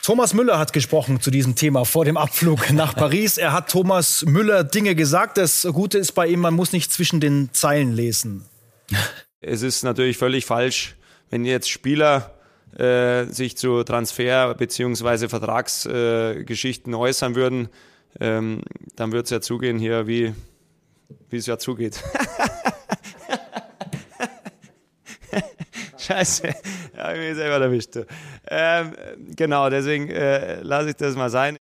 Thomas 0.02 0.34
Müller 0.34 0.58
hat 0.58 0.74
gesprochen 0.74 1.22
zu 1.22 1.30
diesem 1.30 1.56
Thema 1.56 1.86
vor 1.86 2.06
dem 2.06 2.18
Abflug 2.18 2.72
nach 2.72 2.96
Paris. 2.98 3.38
Er 3.38 3.54
hat 3.54 3.70
Thomas 3.70 4.26
Müller 4.26 4.64
Dinge 4.64 4.96
gesagt. 4.96 5.38
Das 5.38 5.68
Gute 5.72 5.98
ist 5.98 6.14
bei 6.14 6.28
ihm, 6.28 6.40
man 6.40 6.54
muss 6.54 6.72
nicht 6.72 6.92
zwischen 6.92 7.20
den 7.20 7.50
Zeilen 7.54 7.94
lesen. 7.94 8.46
Es 9.42 9.62
ist 9.62 9.84
natürlich 9.84 10.18
völlig 10.18 10.46
falsch, 10.46 10.96
wenn 11.30 11.46
jetzt 11.46 11.70
Spieler 11.70 12.34
äh, 12.78 13.26
sich 13.26 13.58
zu 13.58 13.84
Transfer- 13.84 14.56
bzw. 14.56 15.28
Vertragsgeschichten 15.28 16.94
äh, 16.94 16.96
äußern 16.96 17.36
würden. 17.36 17.70
Ähm, 18.20 18.62
dann 18.96 19.12
wird 19.12 19.26
es 19.26 19.30
ja 19.32 19.42
zugehen 19.42 19.78
hier, 19.78 20.08
wie 20.08 20.34
es 21.38 21.46
ja 21.46 21.58
zugeht. 21.58 22.04
Scheiße, 25.98 26.48
ja, 26.98 27.14
ich 27.14 27.20
bin 27.20 27.36
selber 27.36 27.64
erwischt. 27.64 27.98
Ähm, 28.48 28.96
genau, 29.36 29.70
deswegen 29.70 30.10
äh, 30.10 30.62
lasse 30.62 30.90
ich 30.90 30.96
das 30.96 31.16
mal 31.16 31.30
sein. 31.30 31.58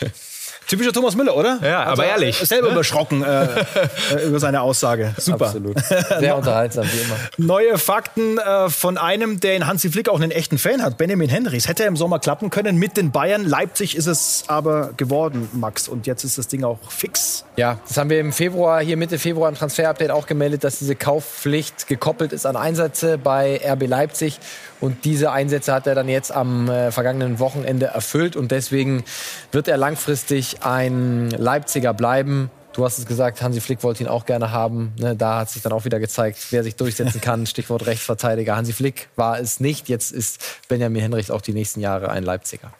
Typischer 0.66 0.92
Thomas 0.92 1.14
Müller, 1.14 1.36
oder? 1.36 1.58
Ja, 1.62 1.80
aber 1.82 1.90
also, 1.90 2.02
ehrlich. 2.02 2.36
Selber 2.36 2.68
ne? 2.68 2.72
überschrocken 2.74 3.22
äh, 3.22 3.44
äh, 4.14 4.26
über 4.26 4.40
seine 4.40 4.62
Aussage. 4.62 5.14
Super. 5.18 5.46
Absolut. 5.46 5.78
Sehr 6.18 6.36
unterhaltsam, 6.36 6.86
wie 6.86 6.98
immer. 6.98 7.16
Neue 7.36 7.78
Fakten 7.78 8.38
äh, 8.38 8.70
von 8.70 8.96
einem, 8.96 9.40
der 9.40 9.56
in 9.56 9.66
Hansi 9.66 9.90
Flick 9.90 10.08
auch 10.08 10.20
einen 10.20 10.30
echten 10.30 10.58
Fan 10.58 10.82
hat, 10.82 10.96
Benjamin 10.96 11.28
Henrys. 11.28 11.68
Hätte 11.68 11.82
er 11.82 11.88
im 11.88 11.96
Sommer 11.96 12.18
klappen 12.18 12.50
können 12.50 12.78
mit 12.78 12.96
den 12.96 13.10
Bayern. 13.10 13.44
Leipzig 13.44 13.96
ist 13.96 14.06
es 14.06 14.44
aber 14.46 14.90
geworden, 14.96 15.48
Max. 15.52 15.88
Und 15.88 16.06
jetzt 16.06 16.24
ist 16.24 16.38
das 16.38 16.48
Ding 16.48 16.64
auch 16.64 16.78
fix. 16.88 17.44
Ja, 17.56 17.78
das 17.86 17.96
haben 17.96 18.10
wir 18.10 18.20
im 18.20 18.32
Februar, 18.32 18.80
hier 18.80 18.96
Mitte 18.96 19.18
Februar 19.18 19.48
im 19.48 19.54
Transfer-Update 19.54 20.10
auch 20.10 20.26
gemeldet, 20.26 20.64
dass 20.64 20.78
diese 20.78 20.96
Kaufpflicht 20.96 21.86
gekoppelt 21.86 22.32
ist 22.32 22.46
an 22.46 22.56
Einsätze 22.56 23.18
bei 23.18 23.60
RB 23.64 23.86
Leipzig. 23.86 24.38
Und 24.80 25.04
diese 25.04 25.30
Einsätze 25.30 25.72
hat 25.72 25.86
er 25.86 25.94
dann 25.94 26.08
jetzt 26.08 26.30
am 26.30 26.68
äh, 26.68 26.90
vergangenen 26.90 27.38
Wochenende 27.38 27.86
erfüllt. 27.86 28.36
Und 28.36 28.50
deswegen 28.50 29.04
wird 29.52 29.68
er 29.68 29.76
langfristig 29.76 30.53
ein 30.62 31.30
Leipziger 31.30 31.94
bleiben. 31.94 32.50
Du 32.72 32.84
hast 32.84 32.98
es 32.98 33.06
gesagt, 33.06 33.40
Hansi 33.40 33.60
Flick 33.60 33.82
wollte 33.84 34.02
ihn 34.02 34.08
auch 34.08 34.26
gerne 34.26 34.50
haben. 34.50 34.92
Ne, 34.98 35.14
da 35.14 35.38
hat 35.40 35.50
sich 35.50 35.62
dann 35.62 35.72
auch 35.72 35.84
wieder 35.84 36.00
gezeigt, 36.00 36.38
wer 36.50 36.64
sich 36.64 36.74
durchsetzen 36.74 37.20
kann. 37.20 37.46
Stichwort 37.46 37.86
Rechtsverteidiger. 37.86 38.56
Hansi 38.56 38.72
Flick 38.72 39.08
war 39.14 39.38
es 39.38 39.60
nicht. 39.60 39.88
Jetzt 39.88 40.10
ist 40.12 40.40
Benjamin 40.68 41.00
Henrichs 41.00 41.30
auch 41.30 41.40
die 41.40 41.52
nächsten 41.52 41.80
Jahre 41.80 42.10
ein 42.10 42.24
Leipziger. 42.24 42.72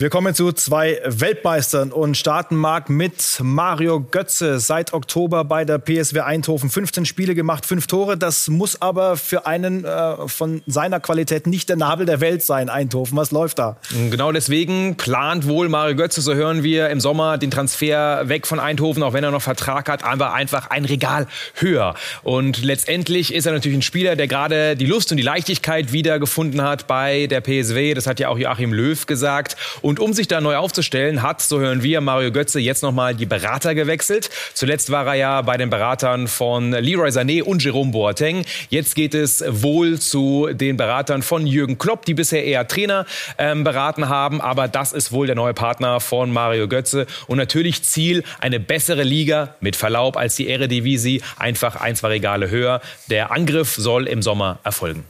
Wir 0.00 0.10
kommen 0.10 0.32
zu 0.32 0.52
zwei 0.52 1.00
Weltmeistern 1.04 1.90
und 1.90 2.16
starten 2.16 2.54
mag 2.54 2.88
mit 2.88 3.40
Mario 3.42 3.98
Götze. 3.98 4.60
Seit 4.60 4.92
Oktober 4.92 5.42
bei 5.42 5.64
der 5.64 5.78
PSW 5.78 6.20
Eindhoven 6.20 6.70
15 6.70 7.04
Spiele 7.04 7.34
gemacht, 7.34 7.66
fünf 7.66 7.88
Tore. 7.88 8.16
Das 8.16 8.46
muss 8.46 8.80
aber 8.80 9.16
für 9.16 9.44
einen 9.44 9.84
äh, 9.84 10.28
von 10.28 10.62
seiner 10.68 11.00
Qualität 11.00 11.48
nicht 11.48 11.68
der 11.68 11.74
Nabel 11.74 12.06
der 12.06 12.20
Welt 12.20 12.44
sein, 12.44 12.68
Eindhoven. 12.68 13.18
Was 13.18 13.32
läuft 13.32 13.58
da? 13.58 13.78
Genau 14.08 14.30
deswegen 14.30 14.96
plant 14.96 15.48
wohl 15.48 15.68
Mario 15.68 15.96
Götze, 15.96 16.20
so 16.20 16.32
hören 16.32 16.62
wir 16.62 16.90
im 16.90 17.00
Sommer, 17.00 17.36
den 17.36 17.50
Transfer 17.50 18.28
weg 18.28 18.46
von 18.46 18.60
Eindhoven, 18.60 19.02
auch 19.02 19.14
wenn 19.14 19.24
er 19.24 19.32
noch 19.32 19.42
Vertrag 19.42 19.88
hat, 19.88 20.04
aber 20.04 20.32
einfach 20.32 20.70
ein 20.70 20.84
Regal 20.84 21.26
höher. 21.54 21.94
Und 22.22 22.62
letztendlich 22.62 23.34
ist 23.34 23.46
er 23.46 23.52
natürlich 23.52 23.78
ein 23.78 23.82
Spieler, 23.82 24.14
der 24.14 24.28
gerade 24.28 24.76
die 24.76 24.86
Lust 24.86 25.10
und 25.10 25.16
die 25.16 25.24
Leichtigkeit 25.24 25.90
wiedergefunden 25.90 26.62
hat 26.62 26.86
bei 26.86 27.26
der 27.26 27.40
PSW. 27.40 27.94
Das 27.94 28.06
hat 28.06 28.20
ja 28.20 28.28
auch 28.28 28.38
Joachim 28.38 28.72
Löw 28.72 29.04
gesagt. 29.04 29.56
Um 30.00 30.12
sich 30.12 30.28
da 30.28 30.40
neu 30.40 30.56
aufzustellen, 30.56 31.22
hat, 31.22 31.40
so 31.40 31.60
hören 31.60 31.82
wir, 31.82 32.00
Mario 32.00 32.30
Götze 32.30 32.60
jetzt 32.60 32.82
nochmal 32.82 33.14
die 33.14 33.26
Berater 33.26 33.74
gewechselt. 33.74 34.28
Zuletzt 34.52 34.90
war 34.90 35.06
er 35.06 35.14
ja 35.14 35.42
bei 35.42 35.56
den 35.56 35.70
Beratern 35.70 36.28
von 36.28 36.72
Leroy 36.72 37.08
Sané 37.08 37.42
und 37.42 37.64
Jerome 37.64 37.92
Boateng. 37.92 38.44
Jetzt 38.68 38.94
geht 38.94 39.14
es 39.14 39.42
wohl 39.48 39.98
zu 39.98 40.48
den 40.52 40.76
Beratern 40.76 41.22
von 41.22 41.46
Jürgen 41.46 41.78
Klopp, 41.78 42.04
die 42.04 42.14
bisher 42.14 42.44
eher 42.44 42.68
Trainer 42.68 43.06
ähm, 43.38 43.64
beraten 43.64 44.08
haben. 44.08 44.40
Aber 44.40 44.68
das 44.68 44.92
ist 44.92 45.12
wohl 45.12 45.26
der 45.26 45.36
neue 45.36 45.54
Partner 45.54 46.00
von 46.00 46.32
Mario 46.32 46.68
Götze. 46.68 47.06
Und 47.26 47.38
natürlich 47.38 47.82
Ziel, 47.82 48.24
eine 48.40 48.60
bessere 48.60 49.04
Liga 49.04 49.54
mit 49.60 49.76
Verlaub 49.76 50.16
als 50.16 50.36
die 50.36 50.48
Eredivisie. 50.48 51.22
Einfach 51.38 51.76
ein, 51.76 51.96
zwei 51.96 52.08
Regale 52.08 52.50
höher. 52.50 52.82
Der 53.08 53.30
Angriff 53.30 53.74
soll 53.76 54.06
im 54.06 54.22
Sommer 54.22 54.58
erfolgen. 54.64 55.04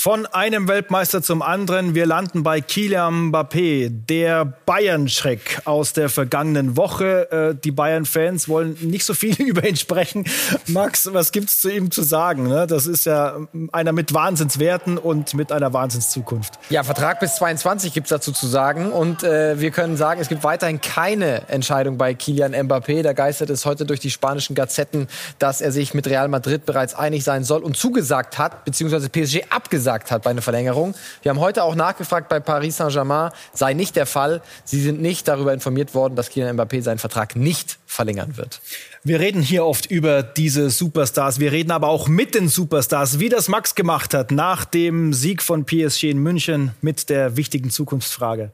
Von 0.00 0.26
einem 0.26 0.68
Weltmeister 0.68 1.22
zum 1.22 1.42
anderen. 1.42 1.92
Wir 1.92 2.06
landen 2.06 2.44
bei 2.44 2.60
Kylian 2.60 3.32
Mbappé, 3.32 3.88
der 3.90 4.44
Bayern-Schreck 4.44 5.62
aus 5.64 5.92
der 5.92 6.08
vergangenen 6.08 6.76
Woche. 6.76 7.28
Äh, 7.32 7.56
die 7.56 7.72
Bayern-Fans 7.72 8.48
wollen 8.48 8.76
nicht 8.80 9.04
so 9.04 9.12
viel 9.12 9.34
über 9.42 9.66
ihn 9.66 9.74
sprechen. 9.74 10.24
Max, 10.68 11.12
was 11.12 11.32
gibt's 11.32 11.60
zu 11.60 11.68
ihm 11.68 11.90
zu 11.90 12.02
sagen? 12.02 12.46
Ne? 12.46 12.68
Das 12.68 12.86
ist 12.86 13.06
ja 13.06 13.38
einer 13.72 13.90
mit 13.90 14.14
Wahnsinnswerten 14.14 14.98
und 14.98 15.34
mit 15.34 15.50
einer 15.50 15.72
Wahnsinnszukunft. 15.72 16.60
Ja, 16.70 16.84
Vertrag 16.84 17.18
bis 17.18 17.34
22 17.34 17.92
gibt's 17.92 18.10
dazu 18.10 18.30
zu 18.30 18.46
sagen. 18.46 18.92
Und 18.92 19.24
äh, 19.24 19.58
wir 19.58 19.72
können 19.72 19.96
sagen, 19.96 20.20
es 20.20 20.28
gibt 20.28 20.44
weiterhin 20.44 20.80
keine 20.80 21.48
Entscheidung 21.48 21.98
bei 21.98 22.14
Kylian 22.14 22.54
Mbappé. 22.54 23.02
Da 23.02 23.14
geistert 23.14 23.50
es 23.50 23.66
heute 23.66 23.84
durch 23.84 23.98
die 23.98 24.12
spanischen 24.12 24.54
Gazetten, 24.54 25.08
dass 25.40 25.60
er 25.60 25.72
sich 25.72 25.92
mit 25.92 26.06
Real 26.06 26.28
Madrid 26.28 26.66
bereits 26.66 26.94
einig 26.94 27.24
sein 27.24 27.42
soll 27.42 27.64
und 27.64 27.76
zugesagt 27.76 28.38
hat, 28.38 28.64
beziehungsweise 28.64 29.08
PSG 29.08 29.42
abgesagt 29.50 29.87
abgesagt 29.88 30.10
hat 30.10 30.22
bei 30.22 30.30
einer 30.30 30.42
Verlängerung. 30.42 30.94
Wir 31.22 31.30
haben 31.30 31.40
heute 31.40 31.64
auch 31.64 31.74
nachgefragt 31.74 32.28
bei 32.28 32.40
Paris 32.40 32.76
Saint-Germain, 32.76 33.30
sei 33.54 33.72
nicht 33.72 33.96
der 33.96 34.06
Fall. 34.06 34.42
Sie 34.64 34.80
sind 34.80 35.00
nicht 35.00 35.26
darüber 35.28 35.52
informiert 35.54 35.94
worden, 35.94 36.14
dass 36.14 36.30
Kylian 36.30 36.58
Mbappé 36.58 36.82
seinen 36.82 36.98
Vertrag 36.98 37.36
nicht 37.36 37.78
verlängern 37.86 38.36
wird. 38.36 38.60
Wir 39.02 39.20
reden 39.20 39.40
hier 39.40 39.64
oft 39.64 39.86
über 39.86 40.22
diese 40.22 40.70
Superstars. 40.70 41.40
Wir 41.40 41.52
reden 41.52 41.70
aber 41.70 41.88
auch 41.88 42.08
mit 42.08 42.34
den 42.34 42.48
Superstars, 42.48 43.18
wie 43.18 43.28
das 43.28 43.48
Max 43.48 43.74
gemacht 43.74 44.12
hat 44.12 44.30
nach 44.30 44.64
dem 44.64 45.12
Sieg 45.12 45.42
von 45.42 45.64
PSG 45.64 46.04
in 46.04 46.18
München 46.18 46.72
mit 46.82 47.08
der 47.08 47.36
wichtigen 47.36 47.70
Zukunftsfrage 47.70 48.50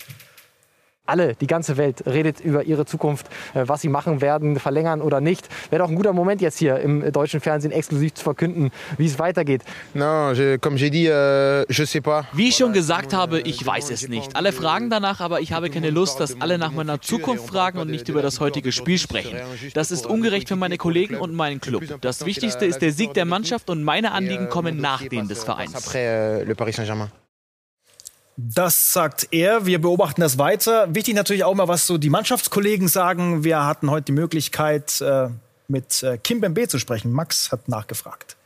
alle, 1.06 1.34
die 1.34 1.46
ganze 1.46 1.76
Welt 1.76 2.06
redet 2.06 2.40
über 2.40 2.64
ihre 2.64 2.87
Zukunft, 2.87 3.26
äh, 3.54 3.64
was 3.66 3.82
sie 3.82 3.88
machen 3.88 4.20
werden, 4.20 4.58
verlängern 4.58 5.02
oder 5.02 5.20
nicht. 5.20 5.49
Wäre 5.70 5.82
doch 5.82 5.90
ein 5.90 5.96
guter 5.96 6.12
Moment 6.12 6.40
jetzt 6.40 6.58
hier 6.58 6.78
im 6.78 7.12
deutschen 7.12 7.40
Fernsehen 7.40 7.73
exklusiv 7.73 8.14
zu 8.14 8.25
verkünden, 8.25 8.70
wie 8.96 9.06
es 9.06 9.18
weitergeht. 9.18 9.62
Euh, 9.94 11.64
wie 12.32 12.49
ich 12.49 12.56
schon 12.56 12.73
gesagt 12.73 13.12
habe, 13.12 13.40
ich 13.40 13.64
weiß 13.64 13.90
es 13.90 14.08
nicht. 14.08 14.37
Alle 14.37 14.52
fragen 14.52 14.90
danach, 14.90 15.20
aber 15.20 15.40
ich 15.40 15.52
habe 15.52 15.70
keine 15.70 15.90
Lust, 15.90 16.20
dass 16.20 16.40
alle 16.40 16.58
nach 16.58 16.73
meiner 16.73 17.00
Zukunft 17.00 17.46
fragen 17.46 17.78
und 17.78 17.90
nicht 17.90 18.08
über 18.08 18.23
das 18.23 18.40
heutige 18.40 18.73
Spiel 18.73 18.99
sprechen. 18.99 19.38
Das 19.75 19.90
ist 19.90 20.06
ungerecht 20.06 20.49
für 20.49 20.56
meine 20.56 20.78
Kollegen 20.78 21.16
und 21.16 21.34
meinen 21.34 21.61
Club. 21.61 21.84
Das 22.00 22.25
Wichtigste 22.25 22.64
ist 22.64 22.80
der 22.80 22.92
Sieg 22.92 23.14
der 23.14 23.25
Mannschaft 23.25 23.68
und 23.70 23.84
meine 23.84 24.12
Anliegen 24.12 24.49
kommen 24.49 24.78
nach 24.78 25.02
denen 25.06 25.28
des 25.28 25.44
Vereins. 25.44 25.75
Das 28.36 28.92
sagt 28.92 29.28
er. 29.30 29.64
Wir 29.64 29.80
beobachten 29.80 30.20
das 30.20 30.38
weiter. 30.38 30.92
Wichtig 30.94 31.14
natürlich 31.14 31.44
auch 31.44 31.54
mal, 31.54 31.68
was 31.68 31.86
so 31.86 31.98
die 31.98 32.10
Mannschaftskollegen 32.10 32.88
sagen. 32.88 33.44
Wir 33.44 33.64
hatten 33.64 33.90
heute 33.90 34.06
die 34.06 34.12
Möglichkeit, 34.12 35.00
äh, 35.00 35.28
mit 35.68 36.02
äh, 36.02 36.18
Kim 36.18 36.40
Bembe 36.40 36.66
zu 36.68 36.78
sprechen. 36.78 37.12
Max 37.12 37.52
hat 37.52 37.68
nachgefragt. 37.68 38.36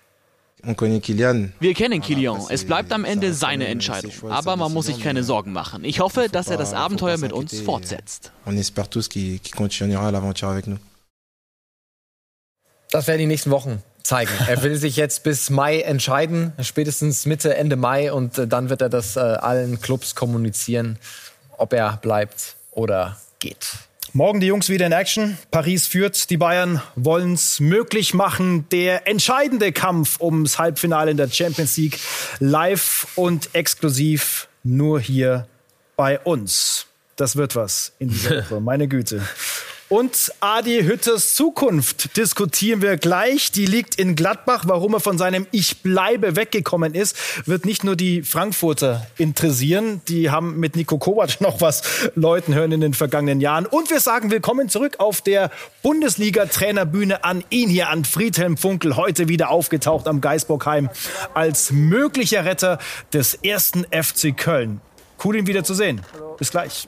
Wir 1.60 1.74
kennen 1.74 2.00
Kilian. 2.02 2.40
Es 2.50 2.64
bleibt 2.64 2.92
am 2.92 3.04
Ende 3.04 3.32
seine 3.32 3.68
Entscheidung. 3.68 4.12
Aber 4.28 4.56
man 4.56 4.72
muss 4.72 4.86
sich 4.86 5.00
keine 5.00 5.22
Sorgen 5.22 5.52
machen. 5.52 5.84
Ich 5.84 6.00
hoffe, 6.00 6.28
dass 6.30 6.48
er 6.48 6.56
das 6.56 6.74
Abenteuer 6.74 7.16
mit 7.16 7.32
uns 7.32 7.60
fortsetzt. 7.60 8.32
Das 12.90 13.06
werden 13.06 13.18
die 13.18 13.26
nächsten 13.26 13.50
Wochen 13.50 13.82
zeigen. 14.08 14.32
Er 14.48 14.62
will 14.62 14.74
sich 14.76 14.96
jetzt 14.96 15.22
bis 15.22 15.50
Mai 15.50 15.80
entscheiden, 15.80 16.52
spätestens 16.62 17.26
Mitte, 17.26 17.54
Ende 17.54 17.76
Mai. 17.76 18.10
Und 18.12 18.38
äh, 18.38 18.48
dann 18.48 18.70
wird 18.70 18.80
er 18.80 18.88
das 18.88 19.16
äh, 19.16 19.20
allen 19.20 19.80
Clubs 19.80 20.14
kommunizieren, 20.14 20.98
ob 21.58 21.72
er 21.72 21.98
bleibt 21.98 22.56
oder 22.72 23.18
geht. 23.38 23.68
Morgen 24.14 24.40
die 24.40 24.46
Jungs 24.46 24.70
wieder 24.70 24.86
in 24.86 24.92
Action. 24.92 25.36
Paris 25.50 25.86
führt. 25.86 26.30
Die 26.30 26.38
Bayern 26.38 26.82
wollen 26.96 27.34
es 27.34 27.60
möglich 27.60 28.14
machen. 28.14 28.66
Der 28.70 29.06
entscheidende 29.06 29.70
Kampf 29.70 30.18
ums 30.20 30.58
Halbfinale 30.58 31.10
in 31.10 31.18
der 31.18 31.28
Champions 31.28 31.76
League 31.76 31.98
live 32.40 33.06
und 33.14 33.50
exklusiv 33.54 34.48
nur 34.64 34.98
hier 34.98 35.46
bei 35.96 36.18
uns. 36.20 36.86
Das 37.16 37.36
wird 37.36 37.54
was 37.54 37.92
in 37.98 38.08
dieser 38.08 38.36
Woche. 38.50 38.60
Meine 38.60 38.88
Güte. 38.88 39.20
Und 39.88 40.34
Adi 40.40 40.82
Hütters 40.82 41.34
Zukunft 41.34 42.14
diskutieren 42.18 42.82
wir 42.82 42.98
gleich. 42.98 43.52
Die 43.52 43.64
liegt 43.64 43.94
in 43.94 44.16
Gladbach. 44.16 44.64
Warum 44.66 44.92
er 44.92 45.00
von 45.00 45.16
seinem 45.16 45.46
Ich 45.50 45.82
bleibe 45.82 46.36
weggekommen 46.36 46.94
ist, 46.94 47.16
wird 47.48 47.64
nicht 47.64 47.84
nur 47.84 47.96
die 47.96 48.22
Frankfurter 48.22 49.06
interessieren. 49.16 50.02
Die 50.08 50.30
haben 50.30 50.60
mit 50.60 50.76
Nico 50.76 50.98
Kovac 50.98 51.40
noch 51.40 51.62
was 51.62 52.10
Leuten 52.14 52.54
hören 52.54 52.72
in 52.72 52.82
den 52.82 52.92
vergangenen 52.92 53.40
Jahren. 53.40 53.64
Und 53.64 53.88
wir 53.88 54.00
sagen 54.00 54.30
willkommen 54.30 54.68
zurück 54.68 54.96
auf 54.98 55.22
der 55.22 55.50
Bundesliga-Trainerbühne 55.82 57.24
an 57.24 57.42
ihn 57.48 57.70
hier, 57.70 57.88
an 57.88 58.04
Friedhelm 58.04 58.58
Funkel, 58.58 58.96
heute 58.96 59.28
wieder 59.28 59.48
aufgetaucht 59.48 60.06
am 60.06 60.20
Geisbockheim 60.20 60.90
als 61.32 61.72
möglicher 61.72 62.44
Retter 62.44 62.78
des 63.14 63.32
ersten 63.32 63.84
FC 63.84 64.36
Köln. 64.36 64.82
Cool, 65.24 65.36
ihn 65.36 65.46
wieder 65.46 65.64
zu 65.64 65.72
sehen. 65.72 66.02
Bis 66.36 66.50
gleich. 66.50 66.86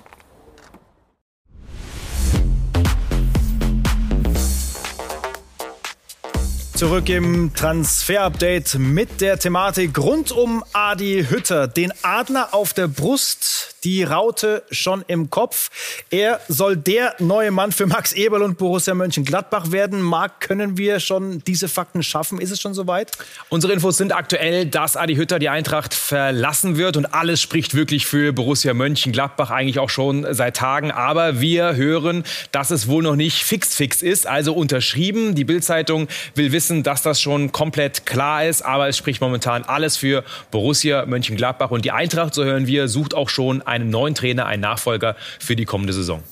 Zurück 6.81 7.11
im 7.11 7.53
Transfer-Update 7.53 8.79
mit 8.79 9.21
der 9.21 9.39
Thematik 9.39 9.99
rund 9.99 10.33
um 10.33 10.65
Adi 10.73 11.27
Hütter. 11.29 11.69
Den 11.69 11.93
Adler 12.01 12.55
auf 12.55 12.73
der 12.73 12.89
Brust, 12.89 13.77
die 13.85 14.03
Raute 14.03 14.63
schon 14.71 15.05
im 15.07 15.29
Kopf. 15.29 15.69
Er 16.09 16.41
soll 16.49 16.79
der 16.79 17.17
neue 17.19 17.51
Mann 17.51 17.73
für 17.73 17.87
Max 17.87 18.15
Eberl 18.15 18.43
und 18.43 18.57
Borussia 18.57 18.95
Mönchengladbach 18.95 19.73
werden. 19.73 20.01
Marc, 20.01 20.41
können 20.41 20.79
wir 20.79 21.01
schon 21.01 21.45
diese 21.45 21.69
Fakten 21.69 22.03
schaffen? 22.03 22.41
Ist 22.41 22.51
es 22.51 22.63
schon 22.63 22.73
soweit? 22.73 23.13
Unsere 23.51 23.75
Infos 23.75 23.99
sind 23.99 24.15
aktuell, 24.15 24.65
dass 24.65 24.97
Adi 24.97 25.17
Hütter 25.17 25.39
die 25.39 25.51
Eintracht 25.51 25.93
verlassen 25.93 26.79
wird 26.79 26.97
und 26.97 27.05
alles 27.13 27.43
spricht 27.43 27.75
wirklich 27.75 28.07
für 28.07 28.33
Borussia 28.33 28.73
Mönchengladbach 28.73 29.51
eigentlich 29.51 29.79
auch 29.79 29.91
schon 29.91 30.27
seit 30.35 30.57
Tagen. 30.57 30.93
Aber 30.93 31.43
wir 31.43 31.77
hören, 31.77 32.25
dass 32.53 32.71
es 32.71 32.89
wohl 32.89 33.03
noch 33.03 33.17
nicht 33.17 33.45
fix 33.45 33.75
fix 33.75 34.01
ist, 34.01 34.27
also 34.27 34.55
unterschrieben. 34.55 35.35
Die 35.35 35.45
Bildzeitung 35.45 36.09
will 36.35 36.53
wissen, 36.53 36.70
wissen, 36.71 36.83
dass 36.85 37.03
das 37.03 37.21
schon 37.21 37.51
komplett 37.51 38.07
klar 38.07 38.45
ist, 38.45 38.63
aber 38.63 38.89
es 38.89 38.97
spricht 38.97 39.21
momentan 39.21 39.65
alles 39.65 39.97
für 39.97 40.23
Borussia 40.53 41.05
Mönchengladbach 41.05 41.73
und 41.73 41.85
die 41.85 41.91
Eintracht, 41.91 42.33
so 42.33 42.45
hören 42.45 42.69
wir, 42.69 42.89
sucht 42.89 43.13
auch 43.13 43.29
schon 43.29 43.61
einen 43.63 43.91
neuen 43.91 44.15
Trainer, 44.15 44.47
einen 44.47 44.63
Nachfolger 44.63 45.17
für 45.41 45.57
die 45.57 45.65
kommende 45.65 45.93
Saison. 45.93 46.23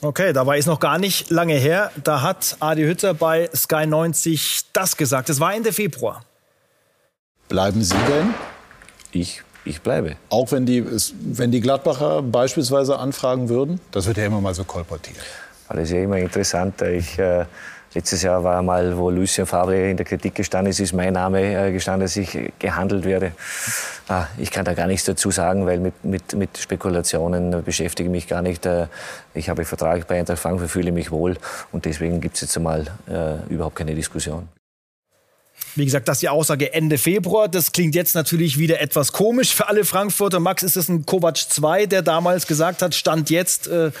Okay, 0.00 0.32
da 0.32 0.46
war 0.46 0.56
es 0.56 0.66
noch 0.66 0.78
gar 0.78 1.00
nicht 1.00 1.30
lange 1.30 1.54
her. 1.54 1.90
Da 2.04 2.22
hat 2.22 2.56
Adi 2.60 2.82
Hütter 2.82 3.14
bei 3.14 3.50
Sky 3.52 3.86
90 3.86 4.66
das 4.72 4.96
gesagt. 4.96 5.28
Es 5.28 5.40
war 5.40 5.52
Ende 5.52 5.72
Februar. 5.72 6.24
Bleiben 7.48 7.82
Sie 7.82 7.96
denn? 8.08 8.32
Ich, 9.10 9.42
ich 9.64 9.80
bleibe. 9.80 10.14
Auch 10.28 10.52
wenn 10.52 10.64
die, 10.64 10.84
wenn 11.22 11.50
die 11.50 11.60
Gladbacher 11.60 12.22
beispielsweise 12.22 13.00
anfragen 13.00 13.48
würden? 13.48 13.80
Das 13.90 14.06
wird 14.06 14.18
ja 14.18 14.26
immer 14.26 14.40
mal 14.40 14.54
so 14.54 14.62
kolportiert. 14.62 15.16
Das 15.68 15.78
ist 15.80 15.90
ja 15.90 16.00
immer 16.00 16.18
interessant. 16.18 16.80
Ich 16.82 17.18
äh, 17.18 17.46
Letztes 17.94 18.22
Jahr 18.22 18.44
war 18.44 18.62
mal, 18.62 18.96
wo 18.98 19.08
Lucien 19.10 19.46
Favre 19.46 19.90
in 19.90 19.96
der 19.96 20.04
Kritik 20.04 20.34
gestanden 20.34 20.70
ist, 20.70 20.78
ist 20.78 20.92
mein 20.92 21.14
Name 21.14 21.68
äh, 21.68 21.72
gestanden, 21.72 22.02
dass 22.02 22.16
ich 22.16 22.38
gehandelt 22.58 23.04
werde. 23.04 23.32
Ah, 24.08 24.26
ich 24.36 24.50
kann 24.50 24.64
da 24.64 24.74
gar 24.74 24.86
nichts 24.86 25.04
dazu 25.06 25.30
sagen, 25.30 25.64
weil 25.66 25.80
mit, 25.80 26.04
mit, 26.04 26.34
mit 26.34 26.58
Spekulationen 26.58 27.62
beschäftige 27.64 28.08
ich 28.08 28.12
mich 28.12 28.28
gar 28.28 28.42
nicht. 28.42 28.66
Äh, 28.66 28.88
ich 29.34 29.48
habe 29.48 29.64
Vertrag 29.64 30.06
bei 30.06 30.18
Eintracht 30.18 30.38
Frankfurt, 30.38 30.70
fühle 30.70 30.92
mich 30.92 31.10
wohl 31.10 31.36
und 31.72 31.86
deswegen 31.86 32.20
gibt 32.20 32.34
es 32.36 32.42
jetzt 32.42 32.56
einmal 32.56 32.86
äh, 33.08 33.52
überhaupt 33.52 33.76
keine 33.76 33.94
Diskussion. 33.94 34.48
Wie 35.74 35.84
gesagt, 35.84 36.08
das 36.08 36.16
ist 36.16 36.22
die 36.22 36.28
Aussage 36.28 36.72
Ende 36.72 36.98
Februar. 36.98 37.48
Das 37.48 37.72
klingt 37.72 37.94
jetzt 37.94 38.14
natürlich 38.14 38.58
wieder 38.58 38.80
etwas 38.80 39.12
komisch 39.12 39.54
für 39.54 39.68
alle 39.68 39.84
Frankfurter. 39.84 40.40
Max, 40.40 40.62
ist 40.62 40.76
es 40.76 40.88
ein 40.88 41.06
Kovac 41.06 41.36
2, 41.36 41.86
der 41.86 42.02
damals 42.02 42.46
gesagt 42.46 42.82
hat, 42.82 42.94
Stand 42.94 43.30
jetzt, 43.30 43.68
äh, 43.68 43.92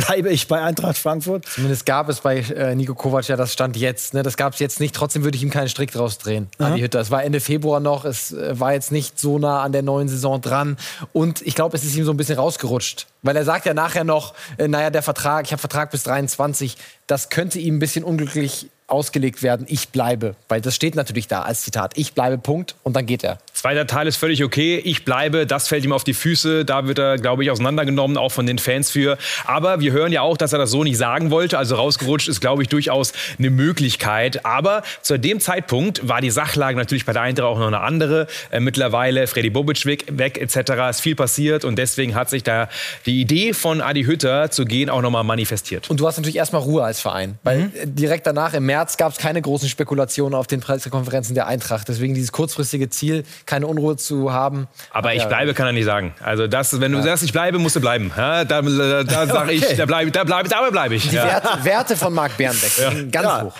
bleibe 0.00 0.30
ich 0.30 0.48
bei 0.48 0.60
Eintracht 0.60 0.98
Frankfurt. 0.98 1.46
Zumindest 1.46 1.86
gab 1.86 2.08
es 2.08 2.20
bei 2.20 2.38
äh, 2.38 2.74
Nico 2.74 2.94
Kovac 2.94 3.28
ja 3.28 3.36
das 3.36 3.52
Stand 3.52 3.76
jetzt. 3.76 4.14
Ne? 4.14 4.22
Das 4.22 4.36
gab 4.36 4.54
es 4.54 4.58
jetzt 4.58 4.80
nicht. 4.80 4.94
Trotzdem 4.94 5.24
würde 5.24 5.36
ich 5.36 5.42
ihm 5.42 5.50
keinen 5.50 5.68
Strick 5.68 5.92
draus 5.92 6.18
drehen 6.18 6.48
an 6.58 6.76
die 6.76 6.82
Hütte. 6.82 6.98
Es 6.98 7.10
war 7.10 7.22
Ende 7.22 7.40
Februar 7.40 7.80
noch. 7.80 8.04
Es 8.04 8.32
äh, 8.32 8.58
war 8.58 8.72
jetzt 8.72 8.92
nicht 8.92 9.18
so 9.18 9.38
nah 9.38 9.62
an 9.62 9.72
der 9.72 9.82
neuen 9.82 10.08
Saison 10.08 10.40
dran. 10.40 10.76
Und 11.12 11.42
ich 11.42 11.54
glaube, 11.54 11.76
es 11.76 11.84
ist 11.84 11.96
ihm 11.96 12.04
so 12.04 12.12
ein 12.12 12.16
bisschen 12.16 12.38
rausgerutscht 12.38 13.06
Weil 13.22 13.36
er 13.36 13.44
sagt 13.44 13.66
ja 13.66 13.74
nachher 13.74 14.04
noch, 14.04 14.34
äh, 14.58 14.68
naja, 14.68 14.90
der 14.90 15.02
Vertrag, 15.02 15.46
ich 15.46 15.52
habe 15.52 15.60
Vertrag 15.60 15.90
bis 15.90 16.02
23, 16.04 16.76
das 17.06 17.28
könnte 17.28 17.58
ihm 17.58 17.76
ein 17.76 17.78
bisschen 17.78 18.04
unglücklich 18.04 18.68
ausgelegt 18.90 19.42
werden, 19.42 19.66
ich 19.68 19.90
bleibe. 19.90 20.34
Weil 20.48 20.60
das 20.60 20.74
steht 20.74 20.94
natürlich 20.94 21.28
da 21.28 21.42
als 21.42 21.62
Zitat. 21.62 21.96
Ich 21.96 22.14
bleibe, 22.14 22.38
Punkt. 22.38 22.74
Und 22.82 22.94
dann 22.96 23.06
geht 23.06 23.24
er. 23.24 23.38
Zweiter 23.60 23.86
Teil 23.86 24.06
ist 24.06 24.16
völlig 24.16 24.42
okay. 24.42 24.80
Ich 24.82 25.04
bleibe, 25.04 25.46
das 25.46 25.68
fällt 25.68 25.84
ihm 25.84 25.92
auf 25.92 26.02
die 26.02 26.14
Füße. 26.14 26.64
Da 26.64 26.86
wird 26.86 26.98
er, 26.98 27.18
glaube 27.18 27.44
ich, 27.44 27.50
auseinandergenommen, 27.50 28.16
auch 28.16 28.32
von 28.32 28.46
den 28.46 28.58
Fans 28.58 28.90
für. 28.90 29.18
Aber 29.44 29.80
wir 29.80 29.92
hören 29.92 30.12
ja 30.12 30.22
auch, 30.22 30.38
dass 30.38 30.54
er 30.54 30.58
das 30.58 30.70
so 30.70 30.82
nicht 30.82 30.96
sagen 30.96 31.30
wollte. 31.30 31.58
Also 31.58 31.74
rausgerutscht 31.74 32.26
ist, 32.26 32.40
glaube 32.40 32.62
ich, 32.62 32.70
durchaus 32.70 33.12
eine 33.38 33.50
Möglichkeit. 33.50 34.46
Aber 34.46 34.82
zu 35.02 35.18
dem 35.18 35.40
Zeitpunkt 35.40 36.08
war 36.08 36.22
die 36.22 36.30
Sachlage 36.30 36.78
natürlich 36.78 37.04
bei 37.04 37.12
der 37.12 37.20
Eintracht 37.20 37.48
auch 37.48 37.58
noch 37.58 37.66
eine 37.66 37.80
andere. 37.80 38.28
Äh, 38.50 38.60
mittlerweile 38.60 39.26
Freddy 39.26 39.50
Bobic 39.50 39.84
weg, 39.84 40.06
weg 40.08 40.38
etc. 40.38 40.88
ist 40.88 41.02
viel 41.02 41.14
passiert. 41.14 41.66
Und 41.66 41.76
deswegen 41.76 42.14
hat 42.14 42.30
sich 42.30 42.42
da 42.42 42.70
die 43.04 43.20
Idee 43.20 43.52
von 43.52 43.82
Adi 43.82 44.04
Hütter 44.04 44.50
zu 44.50 44.64
gehen 44.64 44.88
auch 44.88 45.02
nochmal 45.02 45.24
manifestiert. 45.24 45.90
Und 45.90 46.00
du 46.00 46.06
hast 46.06 46.16
natürlich 46.16 46.36
erstmal 46.36 46.62
Ruhe 46.62 46.82
als 46.82 47.02
Verein. 47.02 47.38
Weil 47.42 47.64
mhm. 47.64 47.94
direkt 47.94 48.26
danach 48.26 48.54
im 48.54 48.64
März 48.64 48.96
gab 48.96 49.12
es 49.12 49.18
keine 49.18 49.42
großen 49.42 49.68
Spekulationen 49.68 50.34
auf 50.34 50.46
den 50.46 50.60
Pressekonferenzen 50.60 51.34
der 51.34 51.46
Eintracht. 51.46 51.88
Deswegen 51.88 52.14
dieses 52.14 52.32
kurzfristige 52.32 52.88
Ziel, 52.88 53.24
keine 53.50 53.66
Unruhe 53.66 53.96
zu 53.96 54.32
haben. 54.32 54.68
Aber 54.92 55.12
ich 55.12 55.24
bleibe, 55.24 55.54
kann 55.54 55.66
er 55.66 55.72
nicht 55.72 55.84
sagen. 55.84 56.14
Also 56.22 56.46
das, 56.46 56.80
wenn 56.80 56.92
du 56.92 56.98
ja. 56.98 57.04
sagst, 57.04 57.24
ich 57.24 57.32
bleibe, 57.32 57.58
musst 57.58 57.74
du 57.74 57.80
bleiben. 57.80 58.12
Ja, 58.16 58.44
da 58.44 58.62
da, 58.62 59.02
da 59.02 59.26
sage 59.26 59.52
ich, 59.52 59.76
da 59.76 59.86
bleibe 59.86 60.12
da 60.12 60.22
bleib, 60.22 60.48
dabei 60.48 60.70
bleibe 60.70 60.94
ich. 60.94 61.08
Die 61.08 61.16
ja. 61.16 61.24
Werte, 61.24 61.64
Werte, 61.64 61.96
von 61.96 62.14
Marc 62.14 62.36
Bernbeck 62.36 62.70
sind 62.70 63.10
ganz 63.10 63.42
hoch. 63.42 63.54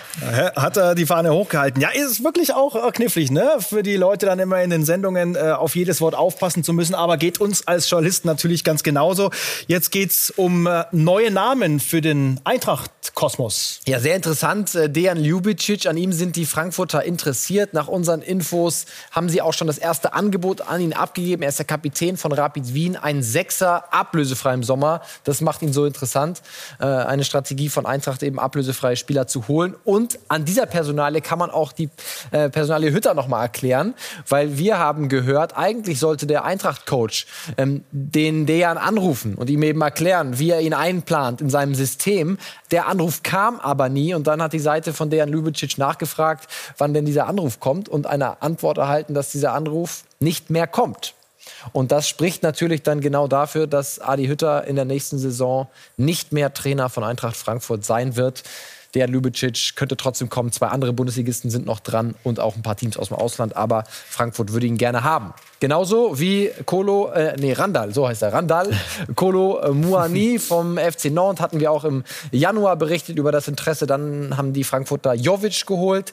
Hat 0.55 0.77
er 0.77 0.95
die 0.95 1.05
Fahne 1.05 1.33
hochgehalten. 1.33 1.81
Ja, 1.81 1.89
ist 1.89 2.23
wirklich 2.23 2.53
auch 2.53 2.75
äh, 2.75 2.91
knifflig, 2.91 3.31
ne? 3.31 3.57
Für 3.59 3.83
die 3.83 3.97
Leute 3.97 4.27
dann 4.27 4.39
immer 4.39 4.61
in 4.61 4.69
den 4.69 4.85
Sendungen 4.85 5.35
äh, 5.35 5.51
auf 5.51 5.75
jedes 5.75 5.99
Wort 5.99 6.15
aufpassen 6.15 6.63
zu 6.63 6.71
müssen. 6.71 6.95
Aber 6.95 7.17
geht 7.17 7.41
uns 7.41 7.67
als 7.67 7.89
Journalisten 7.89 8.29
natürlich 8.29 8.63
ganz 8.63 8.83
genauso. 8.83 9.29
Jetzt 9.67 9.91
geht 9.91 10.11
es 10.11 10.31
um 10.37 10.67
äh, 10.67 10.85
neue 10.93 11.31
Namen 11.31 11.81
für 11.81 11.99
den 11.99 12.39
Eintracht-Kosmos. 12.45 13.81
Ja, 13.85 13.99
sehr 13.99 14.15
interessant. 14.15 14.73
Äh, 14.73 14.89
Dejan 14.89 15.21
Ljubicic, 15.21 15.85
an 15.85 15.97
ihm 15.97 16.13
sind 16.13 16.37
die 16.37 16.45
Frankfurter 16.45 17.03
interessiert. 17.03 17.73
Nach 17.73 17.89
unseren 17.89 18.21
Infos 18.21 18.85
haben 19.11 19.27
sie 19.27 19.41
auch 19.41 19.53
schon 19.53 19.67
das 19.67 19.80
erste 19.81 20.13
Angebot 20.13 20.61
an 20.61 20.79
ihn 20.79 20.93
abgegeben. 20.93 21.43
Er 21.43 21.49
ist 21.49 21.59
der 21.59 21.65
Kapitän 21.65 22.17
von 22.17 22.31
Rapid 22.31 22.73
Wien, 22.73 22.95
ein 22.95 23.23
Sechser, 23.23 23.93
ablösefrei 23.93 24.53
im 24.53 24.63
Sommer. 24.63 25.01
Das 25.23 25.41
macht 25.41 25.61
ihn 25.61 25.73
so 25.73 25.85
interessant. 25.85 26.41
Äh, 26.79 26.85
eine 26.85 27.23
Strategie 27.23 27.69
von 27.69 27.85
Eintracht, 27.85 28.23
eben 28.23 28.39
ablösefreie 28.39 28.95
Spieler 28.95 29.27
zu 29.27 29.47
holen. 29.47 29.75
Und 29.83 30.19
an 30.27 30.45
dieser 30.45 30.65
Personalie 30.65 31.21
kann 31.21 31.39
man 31.39 31.49
auch 31.49 31.71
die 31.71 31.89
äh, 32.31 32.49
Personalie 32.49 32.93
Hütter 32.93 33.13
noch 33.13 33.27
mal 33.27 33.41
erklären, 33.41 33.95
weil 34.29 34.57
wir 34.57 34.77
haben 34.77 35.09
gehört, 35.09 35.57
eigentlich 35.57 35.99
sollte 35.99 36.27
der 36.27 36.45
Eintracht-Coach 36.45 37.27
ähm, 37.57 37.83
den 37.91 38.45
Dejan 38.45 38.77
anrufen 38.77 39.35
und 39.35 39.49
ihm 39.49 39.63
eben 39.63 39.81
erklären, 39.81 40.39
wie 40.39 40.51
er 40.51 40.61
ihn 40.61 40.73
einplant 40.73 41.41
in 41.41 41.49
seinem 41.49 41.75
System. 41.75 42.37
Der 42.71 42.87
Anruf 42.87 43.23
kam 43.23 43.59
aber 43.59 43.89
nie 43.89 44.13
und 44.13 44.27
dann 44.27 44.41
hat 44.41 44.53
die 44.53 44.59
Seite 44.59 44.93
von 44.93 45.09
Dejan 45.09 45.29
Ljubicic 45.29 45.77
nachgefragt, 45.77 46.47
wann 46.77 46.93
denn 46.93 47.05
dieser 47.05 47.27
Anruf 47.27 47.59
kommt 47.59 47.89
und 47.89 48.07
eine 48.07 48.41
Antwort 48.41 48.77
erhalten, 48.77 49.13
dass 49.13 49.31
dieser 49.31 49.53
Anruf 49.53 49.70
nicht 50.19 50.49
mehr 50.49 50.67
kommt. 50.67 51.13
Und 51.73 51.91
das 51.91 52.07
spricht 52.07 52.43
natürlich 52.43 52.83
dann 52.83 53.01
genau 53.01 53.27
dafür, 53.27 53.67
dass 53.67 53.99
Adi 53.99 54.27
Hütter 54.27 54.65
in 54.65 54.75
der 54.75 54.85
nächsten 54.85 55.17
Saison 55.17 55.67
nicht 55.97 56.31
mehr 56.31 56.53
Trainer 56.53 56.89
von 56.89 57.03
Eintracht 57.03 57.35
Frankfurt 57.35 57.85
sein 57.85 58.15
wird. 58.15 58.43
Der 58.93 59.07
Lubicic 59.07 59.75
könnte 59.75 59.95
trotzdem 59.95 60.29
kommen. 60.29 60.51
Zwei 60.51 60.67
andere 60.67 60.91
Bundesligisten 60.91 61.49
sind 61.49 61.65
noch 61.65 61.79
dran 61.79 62.15
und 62.23 62.39
auch 62.39 62.57
ein 62.57 62.61
paar 62.61 62.75
Teams 62.75 62.97
aus 62.97 63.07
dem 63.07 63.17
Ausland. 63.17 63.55
Aber 63.55 63.85
Frankfurt 63.87 64.51
würde 64.51 64.67
ihn 64.67 64.77
gerne 64.77 65.03
haben. 65.03 65.33
Genauso 65.61 66.19
wie 66.19 66.51
Kolo, 66.65 67.09
äh, 67.11 67.35
nee, 67.39 67.53
Randall, 67.53 67.93
so 67.93 68.07
heißt 68.07 68.21
er, 68.21 68.33
Randall, 68.33 68.69
Kolo 69.15 69.59
äh, 69.59 69.69
Muani 69.69 70.39
vom 70.39 70.77
FC 70.77 71.05
Nantes 71.05 71.41
hatten 71.41 71.59
wir 71.61 71.71
auch 71.71 71.85
im 71.85 72.03
Januar 72.31 72.75
berichtet 72.75 73.17
über 73.17 73.31
das 73.31 73.47
Interesse. 73.47 73.87
Dann 73.87 74.35
haben 74.35 74.51
die 74.51 74.65
Frankfurter 74.65 75.13
Jovic 75.13 75.65
geholt. 75.65 76.11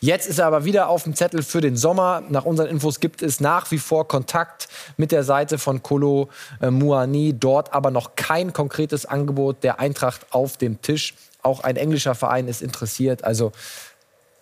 Jetzt 0.00 0.28
ist 0.28 0.38
er 0.38 0.46
aber 0.46 0.64
wieder 0.64 0.88
auf 0.88 1.02
dem 1.02 1.14
Zettel 1.14 1.42
für 1.42 1.60
den 1.60 1.76
Sommer. 1.76 2.22
Nach 2.28 2.44
unseren 2.44 2.68
Infos 2.68 3.00
gibt 3.00 3.22
es 3.22 3.40
nach 3.40 3.70
wie 3.70 3.78
vor 3.78 4.06
Kontakt 4.06 4.68
mit 4.96 5.10
der 5.10 5.24
Seite 5.24 5.58
von 5.58 5.82
Kolo 5.82 6.28
äh, 6.60 6.70
Muani. 6.70 7.34
Dort 7.38 7.72
aber 7.72 7.90
noch 7.90 8.14
kein 8.14 8.52
konkretes 8.52 9.06
Angebot 9.06 9.64
der 9.64 9.80
Eintracht 9.80 10.26
auf 10.30 10.56
dem 10.56 10.80
Tisch. 10.82 11.14
Auch 11.42 11.60
ein 11.60 11.76
englischer 11.76 12.14
Verein 12.14 12.46
ist 12.46 12.62
interessiert. 12.62 13.24
Also 13.24 13.52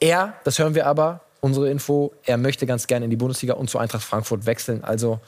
er, 0.00 0.34
das 0.44 0.58
hören 0.58 0.74
wir 0.74 0.86
aber, 0.86 1.20
unsere 1.40 1.70
Info, 1.70 2.12
er 2.24 2.36
möchte 2.36 2.66
ganz 2.66 2.86
gerne 2.86 3.04
in 3.04 3.10
die 3.10 3.16
Bundesliga 3.16 3.54
und 3.54 3.70
zu 3.70 3.78
Eintracht 3.78 4.04
Frankfurt 4.04 4.46
wechseln. 4.46 4.84
Also 4.84 5.20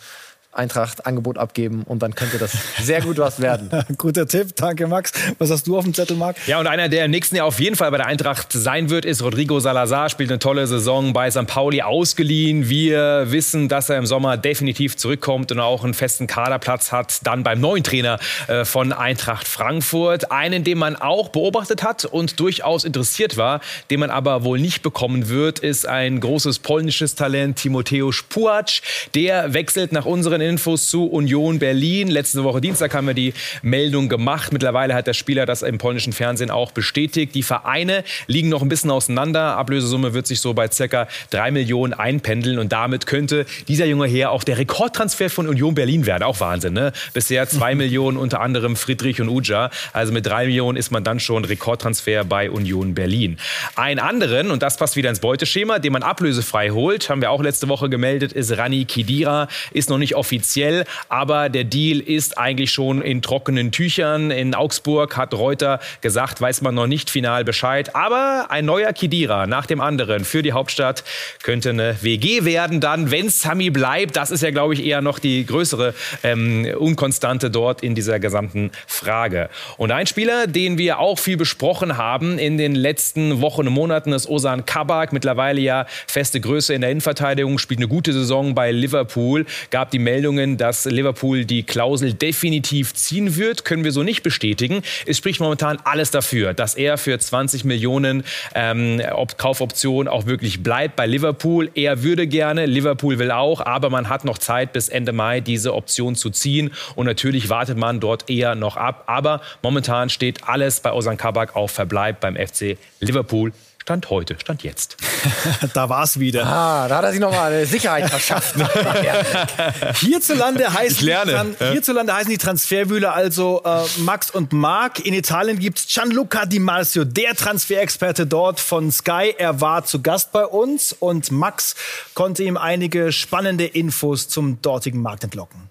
Eintracht 0.51 1.05
Angebot 1.05 1.37
abgeben 1.37 1.83
und 1.85 2.03
dann 2.03 2.15
könnte 2.15 2.39
das 2.39 2.53
sehr 2.81 3.03
gut 3.03 3.19
was 3.19 3.41
werden. 3.41 3.71
Guter 3.99 4.27
Tipp, 4.27 4.57
danke 4.57 4.87
Max. 4.87 5.13
Was 5.39 5.51
hast 5.51 5.67
du 5.67 5.77
auf 5.77 5.85
dem 5.85 5.93
Zettel, 5.93 6.17
Marc? 6.17 6.37
Ja, 6.47 6.59
und 6.59 6.67
einer, 6.67 6.89
der 6.89 7.05
im 7.05 7.11
nächsten 7.11 7.37
Jahr 7.37 7.47
auf 7.47 7.61
jeden 7.61 7.77
Fall 7.77 7.91
bei 7.91 7.99
der 7.99 8.07
Eintracht 8.07 8.51
sein 8.53 8.89
wird, 8.89 9.05
ist 9.05 9.23
Rodrigo 9.23 9.61
Salazar. 9.61 10.09
Spielt 10.09 10.31
eine 10.31 10.39
tolle 10.39 10.67
Saison 10.67 11.13
bei 11.13 11.31
St. 11.31 11.47
Pauli 11.47 11.83
ausgeliehen. 11.83 12.69
Wir 12.69 13.31
wissen, 13.31 13.69
dass 13.69 13.91
er 13.91 13.99
im 13.99 14.07
Sommer 14.07 14.39
definitiv 14.39 14.97
zurückkommt 14.97 15.53
und 15.53 15.61
auch 15.61 15.85
einen 15.85 15.93
festen 15.93 16.27
Kaderplatz 16.27 16.93
hat. 16.93 17.27
Dann 17.27 17.43
beim 17.43 17.61
neuen 17.61 17.85
Trainer 17.85 18.19
äh, 18.49 18.65
von 18.65 18.95
Eintracht 18.95 19.47
Frankfurt. 19.47 20.33
Einen, 20.33 20.65
den 20.65 20.79
man 20.79 20.97
auch 20.97 21.29
beobachtet 21.29 21.83
hat 21.83 22.07
und 22.07 22.41
durchaus 22.41 22.85
interessiert 22.85 23.37
war, 23.37 23.61
den 23.91 24.01
man 24.01 24.11
aber 24.11 24.45
wohl 24.45 24.59
nicht 24.59 24.83
bekommen 24.83 25.29
wird, 25.29 25.59
ist 25.59 25.87
ein 25.87 26.21
großes 26.21 26.61
polnisches 26.61 27.15
Talent, 27.15 27.59
Timoteusz 27.59 28.25
Puac. 28.29 28.81
Der 29.15 29.53
wechselt 29.53 29.93
nach 29.93 30.07
unseren 30.07 30.38
Infos 30.41 30.89
zu 30.91 31.07
Union 31.07 31.59
Berlin. 31.59 32.09
Letzte 32.09 32.45
Woche 32.45 32.61
Dienstag 32.61 32.95
haben 32.95 33.07
wir 33.07 33.15
die 33.15 33.35
Meldung 33.63 34.09
gemacht. 34.09 34.53
Mittlerweile 34.53 34.95
hat 34.95 35.07
der 35.07 35.15
Spieler 35.15 35.47
das 35.47 35.63
im 35.63 35.79
polnischen 35.79 36.13
Fernsehen 36.13 36.51
auch 36.51 36.73
bestätigt. 36.73 37.35
Die 37.35 37.43
Vereine 37.43 38.05
liegen 38.27 38.49
noch 38.49 38.63
ein 38.63 38.69
bisschen 38.69 38.91
auseinander. 38.91 39.57
Ablösesumme 39.57 40.15
wird 40.15 40.27
sich 40.27 40.41
so 40.41 40.55
bei 40.55 40.71
circa 40.71 41.09
drei 41.31 41.51
Millionen 41.51 41.93
einpendeln 41.93 42.59
und 42.59 42.73
damit 42.73 43.07
könnte 43.07 43.47
dieser 43.69 43.87
junge 43.87 44.07
Herr 44.07 44.31
auch 44.31 44.45
der 44.45 44.59
Rekordtransfer 44.59 45.31
von 45.31 45.49
Union 45.49 45.75
Berlin 45.75 46.07
werden. 46.07 46.23
Auch 46.23 46.41
Wahnsinn, 46.41 46.73
ne? 46.73 46.93
Bisher 47.15 47.49
zwei 47.49 47.75
Millionen, 47.77 48.17
unter 48.17 48.41
anderem 48.41 48.77
Friedrich 48.77 49.21
und 49.21 49.29
Uja. 49.29 49.71
Also 49.93 50.13
mit 50.13 50.27
drei 50.27 50.47
Millionen 50.47 50.77
ist 50.77 50.91
man 50.91 51.05
dann 51.05 51.21
schon 51.21 51.45
Rekordtransfer 51.45 52.25
bei 52.25 52.51
Union 52.51 52.95
Berlin. 52.95 53.39
Einen 53.77 54.01
anderen, 54.01 54.51
und 54.51 54.63
das 54.63 54.77
passt 54.77 54.97
wieder 54.97 55.11
ins 55.11 55.21
Beuteschema, 55.21 55.79
den 55.79 55.93
man 55.93 56.03
ablösefrei 56.03 56.71
holt, 56.71 57.11
haben 57.11 57.21
wir 57.21 57.31
auch 57.31 57.43
letzte 57.43 57.69
Woche 57.69 57.89
gemeldet, 57.89 58.33
ist 58.33 58.57
Rani 58.57 58.85
Kidira. 58.85 59.49
Ist 59.73 59.91
noch 59.91 59.99
nicht 59.99 60.15
offiziell 60.15 60.28
offiziell, 60.29 60.85
aber 61.09 61.49
der 61.49 61.65
Deal 61.65 62.01
ist 62.01 62.37
eigentlich 62.37 62.71
schon 62.71 63.01
in 63.01 63.23
trockenen 63.23 63.73
Tüchern. 63.73 64.31
In 64.31 64.55
Augsburg 64.55 65.17
hat 65.17 65.33
Reuter 65.33 65.81
gesagt, 66.03 66.43
weiß 66.43 66.61
man 66.61 66.75
noch 66.75 66.87
nicht 66.87 67.09
final 67.09 67.45
Bescheid. 67.45 67.97
Aber 67.97 68.47
ein 68.51 68.67
neuer 68.67 68.93
Kidira 68.93 69.47
nach 69.47 69.65
dem 69.65 69.81
anderen 69.81 70.27
für 70.27 70.43
die 70.43 70.53
Hauptstadt 70.53 71.03
könnte 71.43 71.71
eine 71.71 71.97
WG 72.03 72.45
werden 72.45 72.81
dann, 72.81 73.11
wenn 73.11 73.31
Sami 73.31 73.71
bleibt. 73.71 74.17
Das 74.17 74.31
ist 74.31 74.43
ja, 74.43 74.51
glaube 74.51 74.75
ich, 74.75 74.85
eher 74.85 75.01
noch 75.01 75.19
die 75.19 75.47
größere 75.47 75.95
ähm, 76.23 76.67
Unkonstante 76.79 77.51
dort 77.51 77.83
in 77.83 77.95
dieser 77.95 78.21
gesamten 78.21 78.71
Frage. 78.87 79.49
Und 79.79 79.93
ein 79.93 80.07
Spieler, 80.07 80.47
den 80.47 80.77
wir 80.77 80.99
auch 80.99 81.19
viel 81.19 81.39
besprochen 81.39 81.97
haben 81.97 82.39
in 82.39 82.59
den 82.59 82.75
letzten 82.75 83.41
Wochen 83.41 83.67
und 83.67 83.73
Monaten, 83.73 84.13
ist 84.13 84.29
Osan 84.29 84.67
Kabak. 84.67 85.15
Mittlerweile 85.15 85.63
ja 85.63 85.87
feste 86.07 86.39
Größe 86.39 86.75
in 86.75 86.83
der 86.83 86.91
Innenverteidigung, 86.91 87.59
spielt 87.59 87.81
eine 87.81 87.89
gute 87.89 88.13
Saison 88.13 88.55
bei 88.55 88.73
Liverpool. 88.73 89.47
Gab 89.71 89.91
die 89.91 89.99
Meldung, 89.99 90.18
Meldungen, 90.19 90.57
dass 90.57 90.85
Liverpool 90.85 91.45
die 91.45 91.63
Klausel 91.63 92.13
definitiv 92.13 92.93
ziehen 92.93 93.37
wird, 93.37 93.65
können 93.65 93.85
wir 93.85 93.93
so 93.93 94.03
nicht 94.03 94.25
bestätigen. 94.25 94.83
Es 95.07 95.17
spricht 95.17 95.39
momentan 95.39 95.79
alles 95.85 96.11
dafür, 96.11 96.55
dass 96.55 96.75
er 96.75 96.99
für 96.99 97.17
20 97.17 97.65
Millionen 97.65 98.25
ähm, 98.57 99.01
Kaufoption 99.37 100.09
auch 100.09 100.27
wirklich 100.27 100.65
bleibt 100.65 100.97
bei 100.97 101.07
Liverpool. 101.07 101.71
Er 101.77 102.03
würde 102.03 102.27
gerne, 102.27 102.67
Liverpool 102.67 103.21
will 103.21 103.31
auch, 103.31 103.61
aber 103.61 103.91
man 103.91 104.09
hat 104.09 104.25
noch 104.25 104.39
Zeit 104.39 104.73
bis 104.73 104.89
Ende 104.89 105.13
Mai 105.13 105.39
diese 105.39 105.73
Option 105.73 106.17
zu 106.17 106.31
ziehen 106.31 106.73
und 106.97 107.07
natürlich 107.07 107.49
wartet 107.49 107.79
man 107.79 108.01
dort 108.01 108.29
eher 108.29 108.57
noch 108.57 108.77
ab. 108.77 109.05
Aber 109.07 109.41
momentan 109.63 110.11
steht 110.11 110.49
alles 110.49 110.81
bei 110.81 110.93
Ozan 110.93 111.17
Kabak 111.17 111.55
auf 111.55 111.71
Verbleib 111.71 112.19
beim 112.19 112.35
FC 112.35 112.77
Liverpool. 112.99 113.53
Stand 113.89 114.11
heute, 114.11 114.37
Stand 114.39 114.63
jetzt. 114.65 114.99
da 115.73 115.89
war 115.89 116.03
es 116.03 116.21
wieder. 116.21 116.45
Ah, 116.45 116.89
da 116.89 116.99
hat 116.99 117.05
er 117.05 117.13
sich 117.13 117.21
nochmal 117.21 117.51
eine 117.51 117.65
Sicherheit 117.65 118.11
verschafft. 118.11 118.55
hierzulande, 120.01 120.71
heißt 120.71 121.01
lerne, 121.01 121.57
die, 121.59 121.65
hierzulande 121.71 122.13
heißen 122.13 122.29
die 122.29 122.37
Transferwühler 122.37 123.15
also 123.15 123.63
äh, 123.65 123.87
Max 124.01 124.31
und 124.31 124.53
Marc. 124.53 125.07
In 125.07 125.15
Italien 125.15 125.59
gibt 125.59 125.79
es 125.79 125.87
Gianluca 125.87 126.45
Di 126.45 126.59
Marzio, 126.59 127.07
der 127.07 127.35
Transferexperte 127.35 128.27
dort 128.27 128.61
von 128.61 128.93
Sky. 128.93 129.35
Er 129.39 129.63
war 129.63 129.87
zu 129.87 130.03
Gast 130.03 130.33
bei 130.33 130.45
uns 130.45 130.93
und 130.93 131.31
Max 131.31 131.75
konnte 132.13 132.43
ihm 132.43 132.59
einige 132.59 133.11
spannende 133.11 133.65
Infos 133.65 134.29
zum 134.29 134.61
dortigen 134.61 135.01
Markt 135.01 135.25
entlocken. 135.25 135.71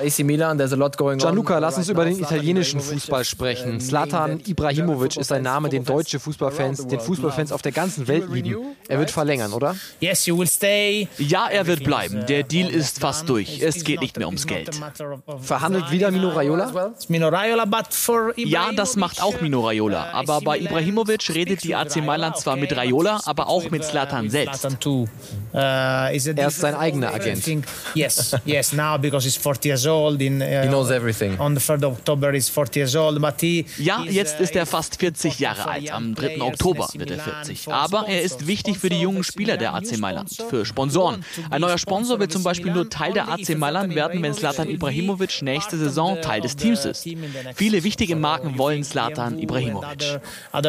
AC 0.00 0.20
Milan, 0.24 0.56
there's 0.58 0.72
a 0.72 0.76
lot 0.76 0.96
going 0.96 1.18
Gianluca, 1.18 1.58
lass 1.58 1.76
uns 1.78 1.88
über 1.88 2.04
den 2.04 2.18
italienischen 2.18 2.80
Fußball 2.80 3.24
sprechen. 3.24 3.80
Zlatan 3.80 4.40
Ibrahimovic 4.46 5.16
ist 5.16 5.30
ein 5.32 5.42
Name, 5.42 5.68
den 5.68 5.84
deutsche 5.84 6.18
Fußballfans, 6.18 6.86
den 6.86 7.00
Fußballfans 7.00 7.52
auf 7.52 7.62
der 7.62 7.72
ganzen 7.72 8.08
Welt 8.08 8.28
lieben. 8.30 8.76
Er 8.88 8.98
wird 8.98 9.10
verlängern, 9.10 9.52
oder? 9.52 9.76
Ja, 10.00 10.14
er 11.48 11.66
wird 11.66 11.84
bleiben. 11.84 12.26
Der 12.26 12.42
Deal 12.42 12.70
ist 12.70 13.00
fast 13.00 13.28
durch. 13.28 13.60
Es 13.60 13.84
geht 13.84 14.00
nicht 14.00 14.16
mehr 14.16 14.26
ums 14.26 14.46
Geld. 14.46 14.70
Verhandelt 15.40 15.90
wieder 15.90 16.10
Mino 16.10 16.30
Raiola? 16.30 16.92
Ja, 18.36 18.72
das 18.72 18.96
macht 18.96 19.22
auch 19.22 19.40
Mino 19.40 19.60
Raiola. 19.66 20.10
Aber 20.12 20.40
bei 20.40 20.58
Ibrahimovic 20.58 21.34
redet 21.34 21.62
die 21.64 21.74
AC 21.74 21.96
Mailand 21.96 22.36
zwar 22.38 22.56
mit 22.56 22.76
Raiola, 22.76 23.20
aber 23.24 23.48
auch 23.48 23.70
mit 23.70 23.84
Zlatan 23.84 24.30
selbst. 24.30 24.66
Er 25.52 26.12
ist 26.12 26.60
sein 26.60 26.74
eigener 26.74 27.12
Agent. 27.12 27.44
Yes, 27.94 28.36
yes, 28.44 28.72
now 28.72 28.98
because 28.98 29.24
he's 29.24 29.36
40 29.36 29.64
years 29.66 29.86
old. 29.86 29.89
In, 30.20 30.40
uh, 30.40 30.44
He 30.44 30.68
knows 30.68 30.90
everything. 30.90 31.38
On 31.38 31.54
the 31.54 31.60
3rd 31.60 31.84
of 31.84 31.98
October 31.98 32.32
he's 32.32 32.48
40 32.48 32.80
years 32.80 32.96
old, 32.96 33.20
but 33.20 33.40
he, 33.40 33.66
Ja, 33.78 34.04
jetzt 34.04 34.40
ist 34.40 34.54
er 34.56 34.66
fast 34.66 34.96
40 34.96 35.38
Jahre 35.38 35.68
alt. 35.68 35.92
Am 35.92 36.14
3. 36.14 36.40
Oktober 36.42 36.88
wird 36.94 37.10
er 37.10 37.18
40. 37.18 37.68
Aber 37.68 38.06
er 38.08 38.22
ist 38.22 38.46
wichtig 38.46 38.78
für 38.78 38.88
die 38.88 39.00
jungen 39.00 39.24
Spieler 39.24 39.56
der 39.56 39.74
AC 39.74 39.98
Mailand, 39.98 40.30
für 40.48 40.64
Sponsoren. 40.64 41.24
Ein 41.50 41.60
neuer 41.60 41.78
Sponsor 41.78 42.18
wird 42.18 42.32
zum 42.32 42.42
Beispiel 42.42 42.72
nur 42.72 42.88
Teil 42.88 43.12
der 43.12 43.28
AC 43.28 43.56
Mailand 43.56 43.94
werden, 43.94 44.22
wenn 44.22 44.34
Zlatan 44.34 44.68
Ibrahimovic 44.68 45.42
nächste 45.42 45.76
Saison 45.76 46.20
Teil 46.20 46.40
des 46.40 46.56
Teams 46.56 46.84
ist. 46.84 47.06
Viele 47.54 47.82
wichtige 47.84 48.16
Marken 48.16 48.58
wollen 48.58 48.82
Ibrahimovic. 48.82 50.20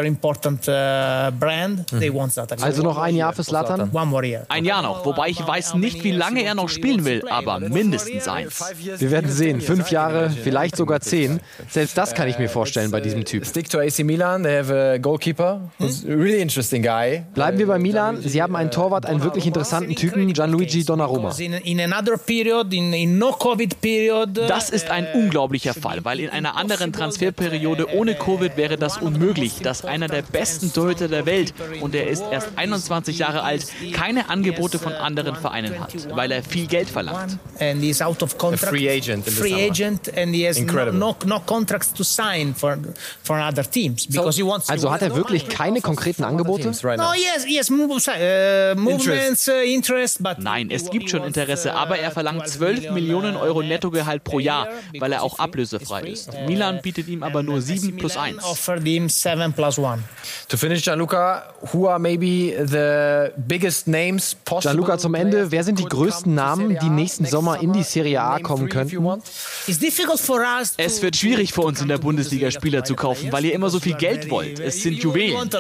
important 0.06 0.68
uh, 0.68 1.32
brand, 1.40 1.88
they 2.00 2.10
want 2.10 2.34
that. 2.36 2.62
Also 2.62 2.84
noch 2.84 2.98
ein 2.98 3.16
Jahr 3.16 3.34
für 3.34 3.44
Zlatan? 3.44 3.90
One 3.92 4.06
more 4.06 4.26
year. 4.26 4.46
Ein 4.50 4.66
Jahr 4.66 4.82
noch, 4.82 5.06
wobei 5.06 5.30
ich 5.30 5.46
weiß 5.46 5.76
nicht, 5.76 6.04
wie 6.04 6.12
lange 6.12 6.44
er 6.44 6.56
noch 6.56 6.70
spielen 6.70 7.06
will, 7.06 7.24
aber 7.30 7.60
mindestens 7.60 8.28
eins. 8.28 8.64
Wir 8.98 9.11
werden 9.12 9.30
sehen. 9.32 9.62
Fünf 9.62 9.92
Jahre, 9.92 10.30
vielleicht 10.30 10.76
sogar 10.76 11.00
zehn. 11.02 11.40
Selbst 11.70 11.98
das 11.98 12.14
kann 12.14 12.28
ich 12.28 12.40
mir 12.40 12.50
vorstellen 12.50 12.90
bei 12.92 13.00
diesem 13.02 13.26
Typ. 13.26 13.46
Stick 13.46 13.70
to 13.70 13.80
AC 13.80 14.00
Milan, 14.00 14.44
they 14.44 14.58
have 14.58 14.74
a 14.74 14.98
goalkeeper, 14.98 15.70
who's 15.80 16.04
a 16.06 16.08
really 16.10 16.42
interesting 16.42 16.82
guy. 16.82 17.24
Bleiben 17.34 17.58
wir 17.60 17.68
bei 17.68 17.78
Milan. 17.80 18.22
Sie 18.22 18.42
haben 18.42 18.56
einen 18.56 18.72
Torwart, 18.72 19.06
einen 19.06 19.24
wirklich 19.24 19.46
interessanten 19.46 19.96
Typen, 19.96 20.32
Gianluigi 20.34 20.84
Donnarumma. 20.84 21.34
In, 21.38 21.54
in 21.54 21.80
another 21.82 22.18
period, 22.18 22.74
in, 22.74 22.94
in 22.94 23.18
no 23.18 23.32
COVID 23.34 23.80
period. 23.82 24.38
uh, 24.38 24.48
Das 24.48 24.70
ist 24.70 24.90
ein 24.90 25.08
unglaublicher 25.14 25.74
Fall, 25.74 26.04
weil 26.04 26.20
in 26.20 26.30
einer 26.30 26.56
anderen 26.56 26.94
Transferperiode 26.94 27.94
ohne 27.96 28.16
Covid 28.16 28.58
wäre 28.58 28.78
das 28.78 28.98
unmöglich, 28.98 29.60
dass 29.62 29.84
einer 29.86 30.08
der 30.08 30.22
besten 30.22 30.72
Torhüter 30.74 31.08
der 31.08 31.26
Welt 31.26 31.54
und 31.82 31.94
er 31.96 32.08
ist 32.08 32.24
erst 32.32 32.50
21 32.56 33.20
Jahre 33.20 33.44
alt, 33.44 33.66
keine 33.94 34.30
Angebote 34.30 34.80
von 34.80 34.94
anderen 34.94 35.36
Vereinen 35.36 35.80
hat, 35.80 35.94
weil 36.16 36.32
er 36.32 36.44
viel 36.44 36.68
Geld 36.68 36.90
verlangt. 36.90 37.38
and 37.60 37.82
he's 37.82 38.02
out 38.02 38.24
of 38.24 38.38
contract. 38.38 38.72
Free 39.02 39.14
agent 39.14 39.28
Free 39.28 39.54
agent, 39.54 40.18
and 40.18 40.34
he 40.36 40.48
has 40.48 40.58
no, 40.58 40.64
Incredible. 40.64 41.00
no, 41.00 41.16
no 41.26 41.40
contracts 41.40 41.94
to 41.94 42.04
sign 42.04 42.54
for 42.56 42.78
for 43.24 43.40
other 43.40 43.64
teams 43.64 44.08
because 44.08 44.38
he 44.38 44.44
wants. 44.44 44.70
Also 44.70 44.92
hat 44.92 45.02
er 45.02 45.16
wirklich 45.16 45.48
keine 45.50 45.82
konkreten 45.82 46.24
Angebote? 46.24 46.72
Right 46.84 46.98
No, 46.98 47.14
yes, 47.14 47.46
yes, 47.48 47.70
move, 47.70 47.92
uh, 47.92 48.76
movements, 48.80 49.48
uh, 49.48 49.52
interest, 49.66 50.22
but 50.22 50.40
Nein, 50.40 50.70
es 50.72 50.90
gibt 50.90 51.10
schon 51.10 51.24
Interesse, 51.24 51.74
aber 51.74 51.98
er 51.98 52.12
verlangt 52.12 52.48
12 52.48 52.92
Millionen 52.92 53.36
Euro 53.36 53.62
Nettogehalt 53.62 54.24
pro 54.24 54.40
Jahr, 54.40 54.68
weil 55.00 55.12
er 55.12 55.24
auch 55.24 55.40
ablösefrei 55.40 56.02
ist. 56.04 56.30
Milan 56.48 56.80
bietet 56.82 57.08
ihm 57.08 57.24
aber 57.24 57.44
nur 57.44 57.62
7 57.62 57.98
plus 57.98 58.18
1. 58.18 58.44
offered 58.44 58.84
him 58.84 59.10
seven 59.10 59.54
plus 59.54 59.78
one. 59.78 60.04
To 60.50 60.58
finish, 60.58 60.84
Gianluca, 60.84 61.54
who 61.74 61.88
are 61.88 62.00
maybe 62.00 62.54
the 62.66 63.32
biggest 63.48 63.88
names 63.88 64.36
possible? 64.46 64.74
Gianluca 64.76 64.98
zum 64.98 65.14
Ende. 65.16 65.52
Wer 65.52 65.64
sind 65.64 65.80
die 65.80 65.86
größten 65.86 66.34
Namen, 66.34 66.78
die 66.82 66.90
nächsten 66.90 67.26
Sommer 67.26 67.62
in 67.62 67.74
die 67.74 67.84
Serie 67.84 68.22
A 68.22 68.40
kommen 68.40 68.70
könnten? 68.86 69.22
It's 69.68 69.80
difficult 69.80 70.20
for 70.20 70.42
us. 70.42 70.76
to- 70.76 70.84
Es 70.84 71.02
wird 71.02 71.16
schwierig 71.16 71.54
für 71.54 71.62
uns 71.62 71.82
in 71.82 71.88
der 71.88 71.98
Bundesliga 71.98 72.50
Spieler 72.52 72.84
zu 72.84 72.96
kaufen, 72.96 73.32
weil 73.32 73.46
ihr 73.46 73.54
immer 73.54 73.70
so 73.70 73.80
viel 73.80 73.96
Geld 73.96 74.30
wollt. 74.30 74.60
Es 74.60 74.82
sind 74.82 74.98
We 74.98 75.02
Juwelen. 75.02 75.50
uh. 75.50 75.52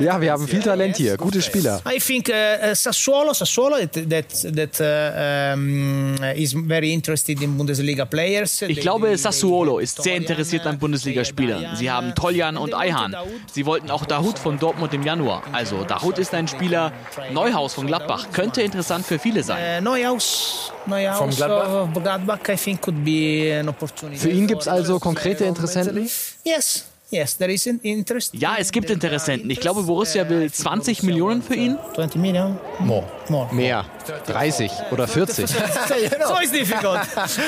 Ja, 0.00 0.20
wir 0.20 0.32
haben 0.32 0.48
viel 0.48 0.60
Talent 0.62 0.96
hier, 0.96 1.16
gute 1.16 1.40
Spieler. 1.42 1.80
I 1.88 1.98
think 1.98 2.28
uh, 2.28 2.32
uh, 2.70 2.74
Sassuolo, 2.74 3.32
Sassuolo 3.34 3.76
that 3.78 3.92
that, 4.10 4.54
that 4.56 4.80
uh, 4.80 5.54
um, 5.54 6.16
is 6.36 6.54
very 6.54 6.92
interested 6.92 7.40
in 7.42 7.56
Bundesliga 7.56 8.04
players. 8.04 8.62
Ich 8.62 8.80
glaube, 8.80 9.16
Sassuolo 9.16 9.78
ist 9.78 10.02
sehr 10.02 10.16
interessiert 10.16 10.66
an 10.66 10.78
Bundesligaspielern. 10.78 11.76
Sie 11.76 11.90
haben 11.90 12.14
Toljan 12.14 12.56
und 12.56 12.74
Ayhan. 12.74 13.14
Sie 13.52 13.66
wollten 13.66 13.90
auch 13.90 14.04
Dahut 14.06 14.38
von 14.38 14.58
Dortmund 14.58 14.92
im 14.94 15.02
Januar. 15.02 15.42
Also 15.52 15.84
Dahut 15.84 16.18
ist 16.18 16.34
ein 16.34 16.48
Spieler. 16.48 16.92
Neuhaus 17.32 17.74
von 17.74 17.86
Gladbach 17.86 18.26
könnte 18.32 18.62
interessant 18.62 19.06
für 19.06 19.11
viele 19.18 19.42
sein. 19.42 19.82
Neuhaus, 19.82 20.72
Neuhaus 20.86 21.18
From 21.18 21.30
Gladbach? 21.30 21.82
of 21.96 22.02
Gladbach, 22.02 22.48
I 22.48 22.56
think 22.56 22.80
could 22.80 23.04
be 23.04 23.58
an 23.58 23.68
opportunity. 23.68 24.18
Für 24.18 24.30
ihn 24.30 24.46
gibt 24.46 24.62
es 24.62 24.68
also 24.68 24.98
konkrete 24.98 25.44
Interessenten? 25.44 26.08
Yes, 26.44 26.84
yes, 27.12 27.36
there 27.36 27.52
is 27.52 27.66
an 27.68 27.78
interest. 27.82 28.34
Ja, 28.34 28.56
es 28.58 28.72
gibt 28.72 28.90
Interessenten. 28.90 29.50
Ich 29.50 29.60
glaube, 29.60 29.82
Borussia 29.82 30.28
will 30.28 30.50
20 30.50 31.02
Millionen 31.02 31.42
für 31.42 31.54
ihn. 31.54 31.78
20 31.94 32.20
million? 32.20 32.58
More. 32.80 33.04
More. 33.28 33.54
Mehr. 33.54 33.84
30 34.26 34.70
oder 34.90 35.06
40. 35.06 35.46
So 35.52 36.38
it's 36.40 36.52
difficult. 36.52 37.00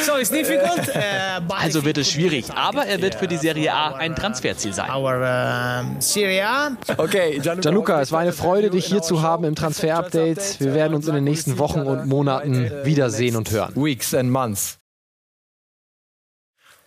So 0.04 0.18
it's 0.18 0.30
difficult. 0.30 0.88
I 0.94 1.40
Also 1.48 1.84
wird 1.84 1.98
es 1.98 2.10
schwierig. 2.10 2.46
Aber 2.54 2.86
er 2.86 3.00
wird 3.00 3.14
für 3.14 3.26
die 3.26 3.36
Serie 3.36 3.72
A 3.72 3.94
ein 3.94 4.14
Transferziel 4.14 4.72
sein. 4.72 4.90
Our 4.90 5.80
um, 5.80 6.00
Serie 6.00 6.46
A. 6.46 6.70
Okay, 6.96 7.40
Gianluca, 7.40 8.00
es 8.00 8.12
war 8.12 8.20
eine 8.20 8.32
Freude, 8.32 8.70
dich 8.70 8.86
hier 8.86 9.02
zu 9.02 9.22
haben 9.22 9.44
im 9.44 9.54
Transfer-Update. 9.54 10.60
Wir 10.60 10.74
werden 10.74 10.94
uns 10.94 11.08
in 11.08 11.14
den 11.14 11.24
nächsten 11.24 11.58
Wochen 11.58 11.80
und 11.80 12.06
Monaten 12.06 12.70
wiedersehen 12.84 13.36
und 13.36 13.50
hören. 13.50 13.72
Weeks 13.76 14.14
and 14.14 14.30
months. 14.30 14.78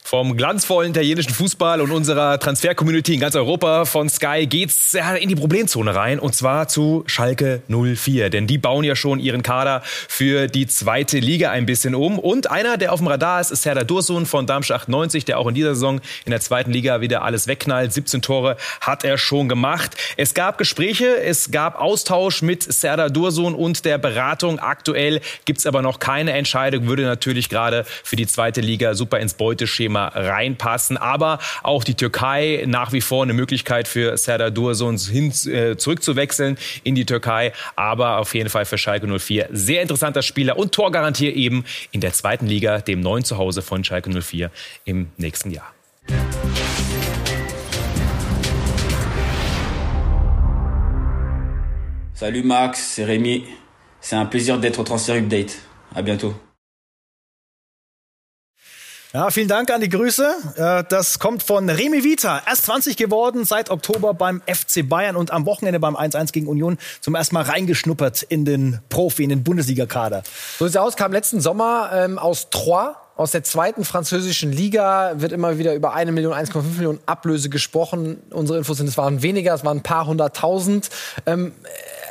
Vom 0.10 0.38
glanzvollen 0.38 0.91
italienischen 0.91 1.34
Fußball 1.34 1.82
und 1.82 1.91
unserer 1.91 2.39
Transfer-Community 2.39 3.15
in 3.15 3.20
ganz 3.20 3.36
Europa 3.36 3.84
von 3.84 4.08
Sky 4.08 4.48
geht's 4.48 4.96
in 5.20 5.28
die 5.28 5.36
Problemzone 5.36 5.93
rein 5.93 6.20
und 6.20 6.34
zwar 6.34 6.70
zu 6.70 7.04
Schalke 7.08 7.62
04. 7.67 8.30
Denn 8.30 8.48
die 8.48 8.58
bauen 8.58 8.86
ja 8.86 8.96
schon 8.96 9.20
ihren 9.20 9.43
Kader 9.43 9.82
für 9.84 10.48
die 10.48 10.65
zweite 10.65 11.20
Liga 11.20 11.52
ein 11.52 11.65
bisschen 11.65 11.93
um. 11.93 12.20
Und 12.20 12.50
einer, 12.50 12.78
der 12.78 12.93
auf 12.93 13.02
dem 13.02 13.08
Radar 13.08 13.41
ist, 13.41 13.52
ist 13.52 13.63
Serdar 13.63 13.84
Dursun 13.84 14.26
von 14.26 14.48
Darmstadt 14.48 14.84
98, 14.84 15.26
der 15.26 15.39
auch 15.39 15.48
in 15.48 15.56
dieser 15.56 15.76
Saison 15.76 16.00
in 16.24 16.32
der 16.32 16.39
zweiten 16.39 16.72
Liga 16.72 17.02
wieder 17.02 17.24
alles 17.24 17.48
wegknallt. 17.48 17.91
17 17.91 18.22
Tore 18.22 18.56
hat 18.80 19.04
er 19.04 19.17
schon 19.17 19.50
gemacht. 19.50 19.98
Es 20.15 20.34
gab 20.34 20.58
Gespräche, 20.58 21.17
es 21.22 21.52
gab 21.52 21.82
Austausch 21.82 22.41
mit 22.41 22.63
Serdar 22.63 23.10
Dursun 23.10 23.54
und 23.54 23.84
der 23.84 23.98
Beratung. 23.98 24.60
Aktuell 24.60 25.20
gibt's 25.43 25.65
aber 25.65 25.82
noch 25.82 26.00
keine 26.00 26.32
Entscheidung, 26.32 26.88
würde 26.88 27.04
natürlich 27.04 27.50
gerade 27.50 27.84
für 28.06 28.15
die 28.15 28.26
zweite 28.26 28.62
Liga 28.62 28.93
super 28.93 29.20
ins 29.20 29.34
Beuteschema 29.34 29.97
reinpassen. 30.06 30.98
Aber 30.98 31.40
auch 31.64 31.84
die 31.84 31.96
Türkei 31.96 32.64
nach 32.68 32.94
wie 32.94 33.02
vor 33.02 33.24
eine 33.24 33.34
Möglichkeit 33.34 33.88
für 33.88 34.18
Serdar 34.18 34.52
Dursun 34.52 34.98
hin, 34.98 35.34
äh, 35.52 35.78
zurückzuwechseln 35.78 36.58
in 36.84 36.96
die 36.96 37.06
Türkei. 37.06 37.54
Aber 37.76 38.20
auf 38.20 38.34
jeden 38.34 38.50
Fall 38.50 38.66
für 38.66 38.78
Schalke 38.78 39.08
04 39.08 39.50
sehr 39.52 39.82
interessanter 39.82 40.22
Spieler 40.22 40.58
und 40.58 40.72
Torgarantier 40.72 41.36
eben 41.36 41.66
in 41.92 42.02
der 42.02 42.14
zweiten 42.14 42.48
Liga, 42.48 42.80
dem 42.80 43.00
neuen 43.00 43.24
Zuhause 43.24 43.62
von 43.62 43.84
Schalke 43.84 44.10
04 44.10 44.52
im 44.86 45.10
nächsten 45.18 45.52
Jahr. 45.52 45.74
Salut 52.14 52.46
Max, 52.46 52.80
c'est 52.96 53.06
Rémi. 53.06 53.44
C'est 54.02 54.16
un 54.16 54.26
plaisir 54.26 54.60
d'être 54.60 54.80
au 54.80 54.84
Transfer 54.84 55.18
Update. 55.20 55.60
À 55.94 56.02
bientôt. 56.02 56.34
Ja, 59.13 59.30
vielen 59.32 59.48
Dank 59.48 59.72
an 59.72 59.80
die 59.80 59.88
Grüße. 59.89 60.36
Äh, 60.58 60.84
Das 60.89 61.17
kommt 61.20 61.41
von 61.41 61.70
Remy 61.70 62.04
Vita. 62.04 62.41
Erst 62.46 62.65
20 62.65 62.98
geworden, 62.98 63.46
seit 63.46 63.70
Oktober 63.70 64.13
beim 64.13 64.41
FC 64.46 64.88
Bayern 64.88 65.15
und 65.15 65.32
am 65.32 65.46
Wochenende 65.46 65.80
beim 65.80 65.96
1-1 65.96 66.34
gegen 66.34 66.48
Union 66.48 66.78
zum 67.00 67.15
ersten 67.15 67.36
Mal 67.36 67.43
reingeschnuppert 67.43 68.24
in 68.24 68.43
den 68.43 68.80
Profi, 68.89 69.24
in 69.24 69.30
den 69.30 69.43
Bundesligakader. 69.43 70.24
So 70.60 70.65
sieht's 70.65 70.76
aus, 70.78 70.98
kam 70.98 71.13
letzten 71.13 71.39
Sommer 71.39 71.89
ähm, 71.93 72.20
aus 72.20 72.50
Troyes. 72.50 72.96
Aus 73.17 73.32
der 73.32 73.43
zweiten 73.43 73.84
französischen 73.84 74.51
Liga 74.51 75.13
wird 75.15 75.32
immer 75.32 75.58
wieder 75.58 75.73
über 75.73 75.93
eine 75.93 76.12
Million, 76.12 76.34
1,5 76.34 76.62
Millionen 76.75 76.99
Ablöse 77.08 77.49
gesprochen. 77.49 78.21
Unsere 78.30 78.60
Infos 78.60 78.77
sind, 78.77 78.86
es 78.86 78.95
waren 78.95 79.23
weniger, 79.23 79.56
es 79.56 79.65
waren 79.65 79.80
ein 79.80 79.84
paar 79.84 80.06
hunderttausend. 80.06 80.91
Ähm, 81.25 81.51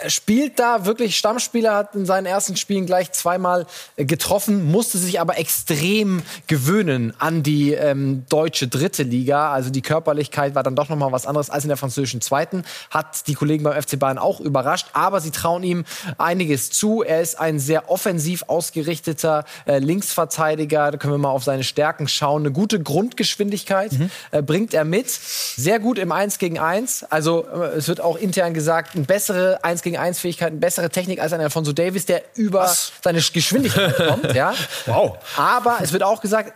er 0.02 0.10
spielt 0.10 0.58
da 0.58 0.84
wirklich 0.84 1.16
Stammspieler, 1.16 1.74
hat 1.74 1.94
in 1.94 2.06
seinen 2.06 2.26
ersten 2.26 2.56
Spielen 2.56 2.86
gleich 2.86 3.12
zweimal 3.12 3.66
äh, 3.96 4.04
getroffen, 4.04 4.70
musste 4.70 4.98
sich 4.98 5.20
aber 5.20 5.38
extrem 5.38 6.22
gewöhnen 6.48 7.14
an 7.18 7.42
die 7.42 7.72
ähm, 7.72 8.24
deutsche 8.28 8.68
dritte 8.68 9.04
Liga. 9.04 9.52
Also 9.52 9.70
die 9.70 9.82
Körperlichkeit 9.82 10.54
war 10.54 10.62
dann 10.62 10.76
doch 10.76 10.88
noch 10.88 10.96
mal 10.96 11.12
was 11.12 11.26
anderes 11.26 11.50
als 11.50 11.64
in 11.64 11.68
der 11.68 11.76
französischen 11.76 12.20
zweiten. 12.20 12.64
Hat 12.90 13.26
die 13.28 13.34
Kollegen 13.34 13.64
beim 13.64 13.80
FC 13.80 13.98
Bayern 13.98 14.18
auch 14.18 14.40
überrascht, 14.40 14.88
aber 14.92 15.20
sie 15.20 15.30
trauen 15.30 15.62
ihm 15.62 15.84
einiges 16.18 16.70
zu. 16.70 17.02
Er 17.02 17.20
ist 17.22 17.38
ein 17.38 17.58
sehr 17.58 17.90
offensiv 17.90 18.42
ausgerichteter 18.48 19.44
äh, 19.66 19.78
Linksverteidiger. 19.78 20.95
Da 20.96 21.00
können 21.00 21.14
wir 21.14 21.18
mal 21.18 21.30
auf 21.30 21.44
seine 21.44 21.64
Stärken 21.64 22.06
schauen. 22.06 22.42
Eine 22.42 22.52
gute 22.52 22.80
Grundgeschwindigkeit 22.80 23.92
äh, 24.30 24.40
bringt 24.40 24.72
er 24.72 24.85
mit. 24.85 25.11
Sehr 25.11 25.80
gut 25.80 25.98
im 25.98 26.12
1 26.12 26.38
gegen 26.38 26.59
1. 26.59 27.04
Also 27.11 27.44
äh, 27.44 27.76
es 27.76 27.88
wird 27.88 28.00
auch 28.00 28.16
intern 28.16 28.54
gesagt, 28.54 28.94
ein 28.94 29.04
bessere 29.04 29.64
1 29.64 29.82
gegen 29.82 29.96
gegen 29.96 30.02
1 30.02 30.20
Fähigkeiten, 30.20 30.61
bessere 30.61 30.90
Technik 30.90 31.20
als 31.20 31.32
ein 31.32 31.40
Alfonso 31.40 31.72
Davis, 31.72 32.06
der 32.06 32.22
über 32.35 32.61
Was? 32.61 32.92
seine 33.02 33.20
Geschwindigkeit 33.20 33.96
kommt. 34.09 34.35
Ja? 34.35 34.54
Wow. 34.87 35.18
Aber 35.37 35.78
es 35.82 35.92
wird 35.92 36.02
auch 36.02 36.20
gesagt, 36.20 36.52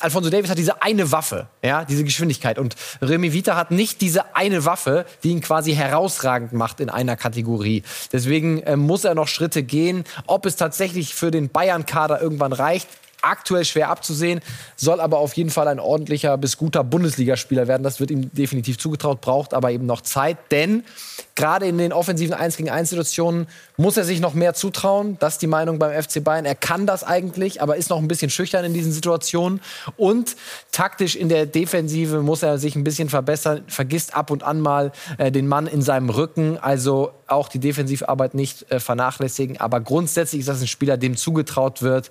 Alfonso 0.00 0.30
Davis 0.30 0.48
hat 0.48 0.56
diese 0.56 0.80
eine 0.80 1.12
Waffe, 1.12 1.48
ja, 1.62 1.84
diese 1.84 2.04
Geschwindigkeit. 2.04 2.58
Und 2.58 2.74
Remy 3.02 3.34
Vita 3.34 3.54
hat 3.54 3.70
nicht 3.70 4.00
diese 4.00 4.34
eine 4.34 4.64
Waffe, 4.64 5.04
die 5.22 5.30
ihn 5.30 5.42
quasi 5.42 5.74
herausragend 5.74 6.54
macht 6.54 6.80
in 6.80 6.88
einer 6.88 7.16
Kategorie. 7.16 7.82
Deswegen 8.10 8.62
äh, 8.62 8.76
muss 8.76 9.04
er 9.04 9.14
noch 9.14 9.28
Schritte 9.28 9.62
gehen. 9.62 10.04
Ob 10.26 10.46
es 10.46 10.56
tatsächlich 10.56 11.14
für 11.14 11.30
den 11.30 11.50
Bayern-Kader 11.50 12.22
irgendwann 12.22 12.54
reicht, 12.54 12.88
aktuell 13.22 13.64
schwer 13.64 13.88
abzusehen, 13.88 14.40
soll 14.76 15.00
aber 15.00 15.18
auf 15.18 15.34
jeden 15.34 15.50
Fall 15.50 15.68
ein 15.68 15.80
ordentlicher 15.80 16.36
bis 16.38 16.56
guter 16.56 16.84
Bundesligaspieler 16.84 17.68
werden. 17.68 17.82
Das 17.82 18.00
wird 18.00 18.10
ihm 18.10 18.32
definitiv 18.32 18.78
zugetraut, 18.78 19.20
braucht 19.20 19.54
aber 19.54 19.70
eben 19.70 19.86
noch 19.86 20.00
Zeit, 20.00 20.38
denn 20.50 20.84
gerade 21.34 21.66
in 21.66 21.78
den 21.78 21.92
offensiven 21.92 22.34
1 22.34 22.56
gegen 22.56 22.70
1 22.70 22.90
Situationen 22.90 23.46
muss 23.76 23.96
er 23.96 24.04
sich 24.04 24.20
noch 24.20 24.34
mehr 24.34 24.52
zutrauen. 24.52 25.16
Das 25.20 25.34
ist 25.34 25.42
die 25.42 25.46
Meinung 25.46 25.78
beim 25.78 25.90
FC 25.90 26.22
Bayern. 26.22 26.44
Er 26.44 26.54
kann 26.54 26.86
das 26.86 27.02
eigentlich, 27.02 27.62
aber 27.62 27.76
ist 27.76 27.88
noch 27.88 27.98
ein 27.98 28.08
bisschen 28.08 28.30
schüchtern 28.30 28.64
in 28.64 28.74
diesen 28.74 28.92
Situationen. 28.92 29.60
Und 29.96 30.36
taktisch 30.70 31.16
in 31.16 31.30
der 31.30 31.46
Defensive 31.46 32.20
muss 32.20 32.42
er 32.42 32.58
sich 32.58 32.76
ein 32.76 32.84
bisschen 32.84 33.08
verbessern, 33.08 33.62
vergisst 33.68 34.14
ab 34.14 34.30
und 34.30 34.42
an 34.42 34.60
mal 34.60 34.92
äh, 35.16 35.32
den 35.32 35.48
Mann 35.48 35.66
in 35.66 35.80
seinem 35.80 36.10
Rücken. 36.10 36.58
Also 36.58 37.12
auch 37.26 37.48
die 37.48 37.58
Defensivarbeit 37.58 38.34
nicht 38.34 38.70
äh, 38.70 38.78
vernachlässigen. 38.80 39.58
Aber 39.58 39.80
grundsätzlich 39.80 40.40
ist 40.40 40.48
das 40.48 40.60
ein 40.60 40.66
Spieler, 40.66 40.98
dem 40.98 41.16
zugetraut 41.16 41.80
wird, 41.80 42.10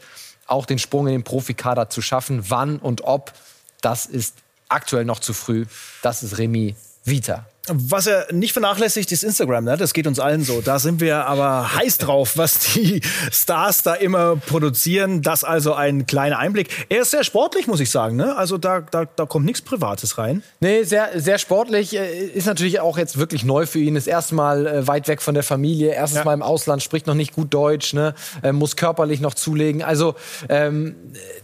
auch 0.51 0.65
den 0.65 0.79
Sprung 0.79 1.07
in 1.07 1.13
den 1.13 1.23
Profikader 1.23 1.89
zu 1.89 2.01
schaffen. 2.01 2.49
Wann 2.49 2.77
und 2.77 3.01
ob, 3.01 3.33
das 3.81 4.05
ist 4.05 4.35
aktuell 4.67 5.05
noch 5.05 5.19
zu 5.19 5.33
früh. 5.33 5.65
Das 6.01 6.23
ist 6.23 6.37
Remy 6.37 6.75
Vita. 7.05 7.45
Was 7.71 8.07
er 8.07 8.27
nicht 8.31 8.53
vernachlässigt, 8.53 9.11
ist 9.11 9.23
Instagram. 9.23 9.63
Ne? 9.63 9.77
Das 9.77 9.93
geht 9.93 10.07
uns 10.07 10.19
allen 10.19 10.43
so. 10.43 10.61
Da 10.61 10.79
sind 10.79 10.99
wir 11.01 11.25
aber 11.25 11.75
heiß 11.75 11.99
drauf, 11.99 12.35
was 12.35 12.59
die 12.73 13.01
Stars 13.31 13.83
da 13.83 13.93
immer 13.93 14.35
produzieren. 14.37 15.21
Das 15.21 15.43
also 15.43 15.73
ein 15.73 16.05
kleiner 16.05 16.39
Einblick. 16.39 16.69
Er 16.89 17.01
ist 17.01 17.11
sehr 17.11 17.23
sportlich, 17.23 17.67
muss 17.67 17.79
ich 17.79 17.91
sagen. 17.91 18.15
Ne? 18.15 18.35
Also 18.35 18.57
da, 18.57 18.81
da, 18.81 19.05
da 19.05 19.25
kommt 19.25 19.45
nichts 19.45 19.61
Privates 19.61 20.17
rein. 20.17 20.43
Nee, 20.59 20.83
sehr, 20.83 21.09
sehr 21.15 21.37
sportlich. 21.37 21.95
Äh, 21.95 22.25
ist 22.25 22.47
natürlich 22.47 22.79
auch 22.79 22.97
jetzt 22.97 23.17
wirklich 23.17 23.43
neu 23.43 23.65
für 23.65 23.79
ihn. 23.79 23.95
Ist 23.95 24.07
erstmal 24.07 24.65
äh, 24.65 24.87
weit 24.87 25.07
weg 25.07 25.21
von 25.21 25.33
der 25.33 25.43
Familie. 25.43 25.93
Erstens 25.93 26.19
ja. 26.19 26.25
mal 26.25 26.33
im 26.33 26.41
Ausland, 26.41 26.81
spricht 26.81 27.07
noch 27.07 27.13
nicht 27.13 27.33
gut 27.33 27.53
Deutsch. 27.53 27.93
Ne? 27.93 28.15
Äh, 28.41 28.51
muss 28.51 28.75
körperlich 28.75 29.19
noch 29.19 29.35
zulegen. 29.35 29.83
Also 29.83 30.15
ähm, 30.49 30.95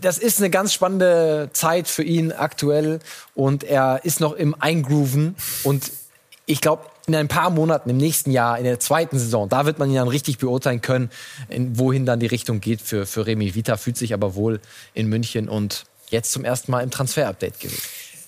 das 0.02 0.18
ist 0.18 0.40
eine 0.40 0.50
ganz 0.50 0.74
spannende 0.74 1.50
Zeit 1.54 1.88
für 1.88 2.04
ihn 2.04 2.32
aktuell. 2.32 3.00
Und 3.36 3.64
er 3.64 4.02
ist 4.04 4.20
noch 4.20 4.34
im 4.34 4.56
Eingrooven. 4.60 5.36
Und 5.64 5.92
ich 6.46 6.62
glaube, 6.62 6.84
in 7.08 7.16
ein 7.16 7.28
paar 7.28 7.50
Monaten 7.50 7.90
im 7.90 7.98
nächsten 7.98 8.32
Jahr, 8.32 8.58
in 8.58 8.64
der 8.64 8.80
zweiten 8.80 9.18
Saison, 9.18 9.50
da 9.50 9.66
wird 9.66 9.80
man 9.80 9.90
ihn 9.90 9.96
dann 9.96 10.08
richtig 10.08 10.38
beurteilen 10.38 10.82
können, 10.82 11.10
wohin 11.74 12.06
dann 12.06 12.20
die 12.20 12.28
Richtung 12.28 12.62
geht 12.62 12.82
für, 12.82 13.06
für 13.06 13.26
Remy 13.26 13.56
Vita. 13.56 13.78
Fühlt 13.78 13.98
sich 13.98 14.14
aber 14.14 14.36
wohl 14.36 14.60
in 14.94 15.08
München 15.08 15.50
und 15.50 15.86
jetzt 16.10 16.32
zum 16.32 16.44
ersten 16.44 16.72
Mal 16.72 16.82
im 16.82 16.92
Transfer-Update 16.92 17.60
gewesen. 17.60 17.82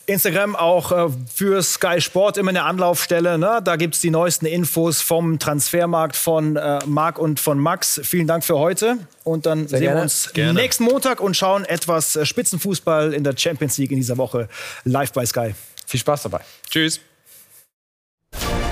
Instagram 0.08 0.56
auch 0.56 0.92
äh, 0.92 1.12
für 1.34 1.62
Sky 1.62 2.00
Sport 2.00 2.38
immer 2.38 2.50
eine 2.50 2.64
Anlaufstelle. 2.64 3.38
Ne? 3.38 3.60
Da 3.62 3.76
es 3.76 4.00
die 4.00 4.10
neuesten 4.10 4.46
Infos 4.46 5.02
vom 5.02 5.38
Transfermarkt 5.38 6.16
von 6.16 6.56
äh, 6.56 6.80
Marc 6.86 7.20
und 7.20 7.42
von 7.42 7.60
Max. 7.60 8.00
Vielen 8.04 8.26
Dank 8.26 8.46
für 8.46 8.58
heute. 8.58 8.98
Und 9.26 9.46
dann 9.46 9.68
Sehr 9.68 9.80
sehen 9.80 9.86
gerne. 9.88 10.00
wir 10.00 10.04
uns 10.04 10.32
gerne. 10.34 10.54
nächsten 10.54 10.86
Montag 10.86 11.20
und 11.20 11.36
schauen 11.36 11.66
etwas 11.66 12.16
äh, 12.16 12.26
Spitzenfußball 12.26 13.14
in 13.14 13.26
der 13.26 13.36
Champions 13.36 13.78
League 13.78 13.92
in 13.92 13.98
dieser 13.98 14.18
Woche 14.18 14.48
live 14.86 15.12
bei 15.12 15.26
Sky. 15.26 15.54
Viel 15.86 16.00
Spaß 16.00 16.24
dabei. 16.24 16.40
Tschüss. 16.70 17.02
you 18.44 18.67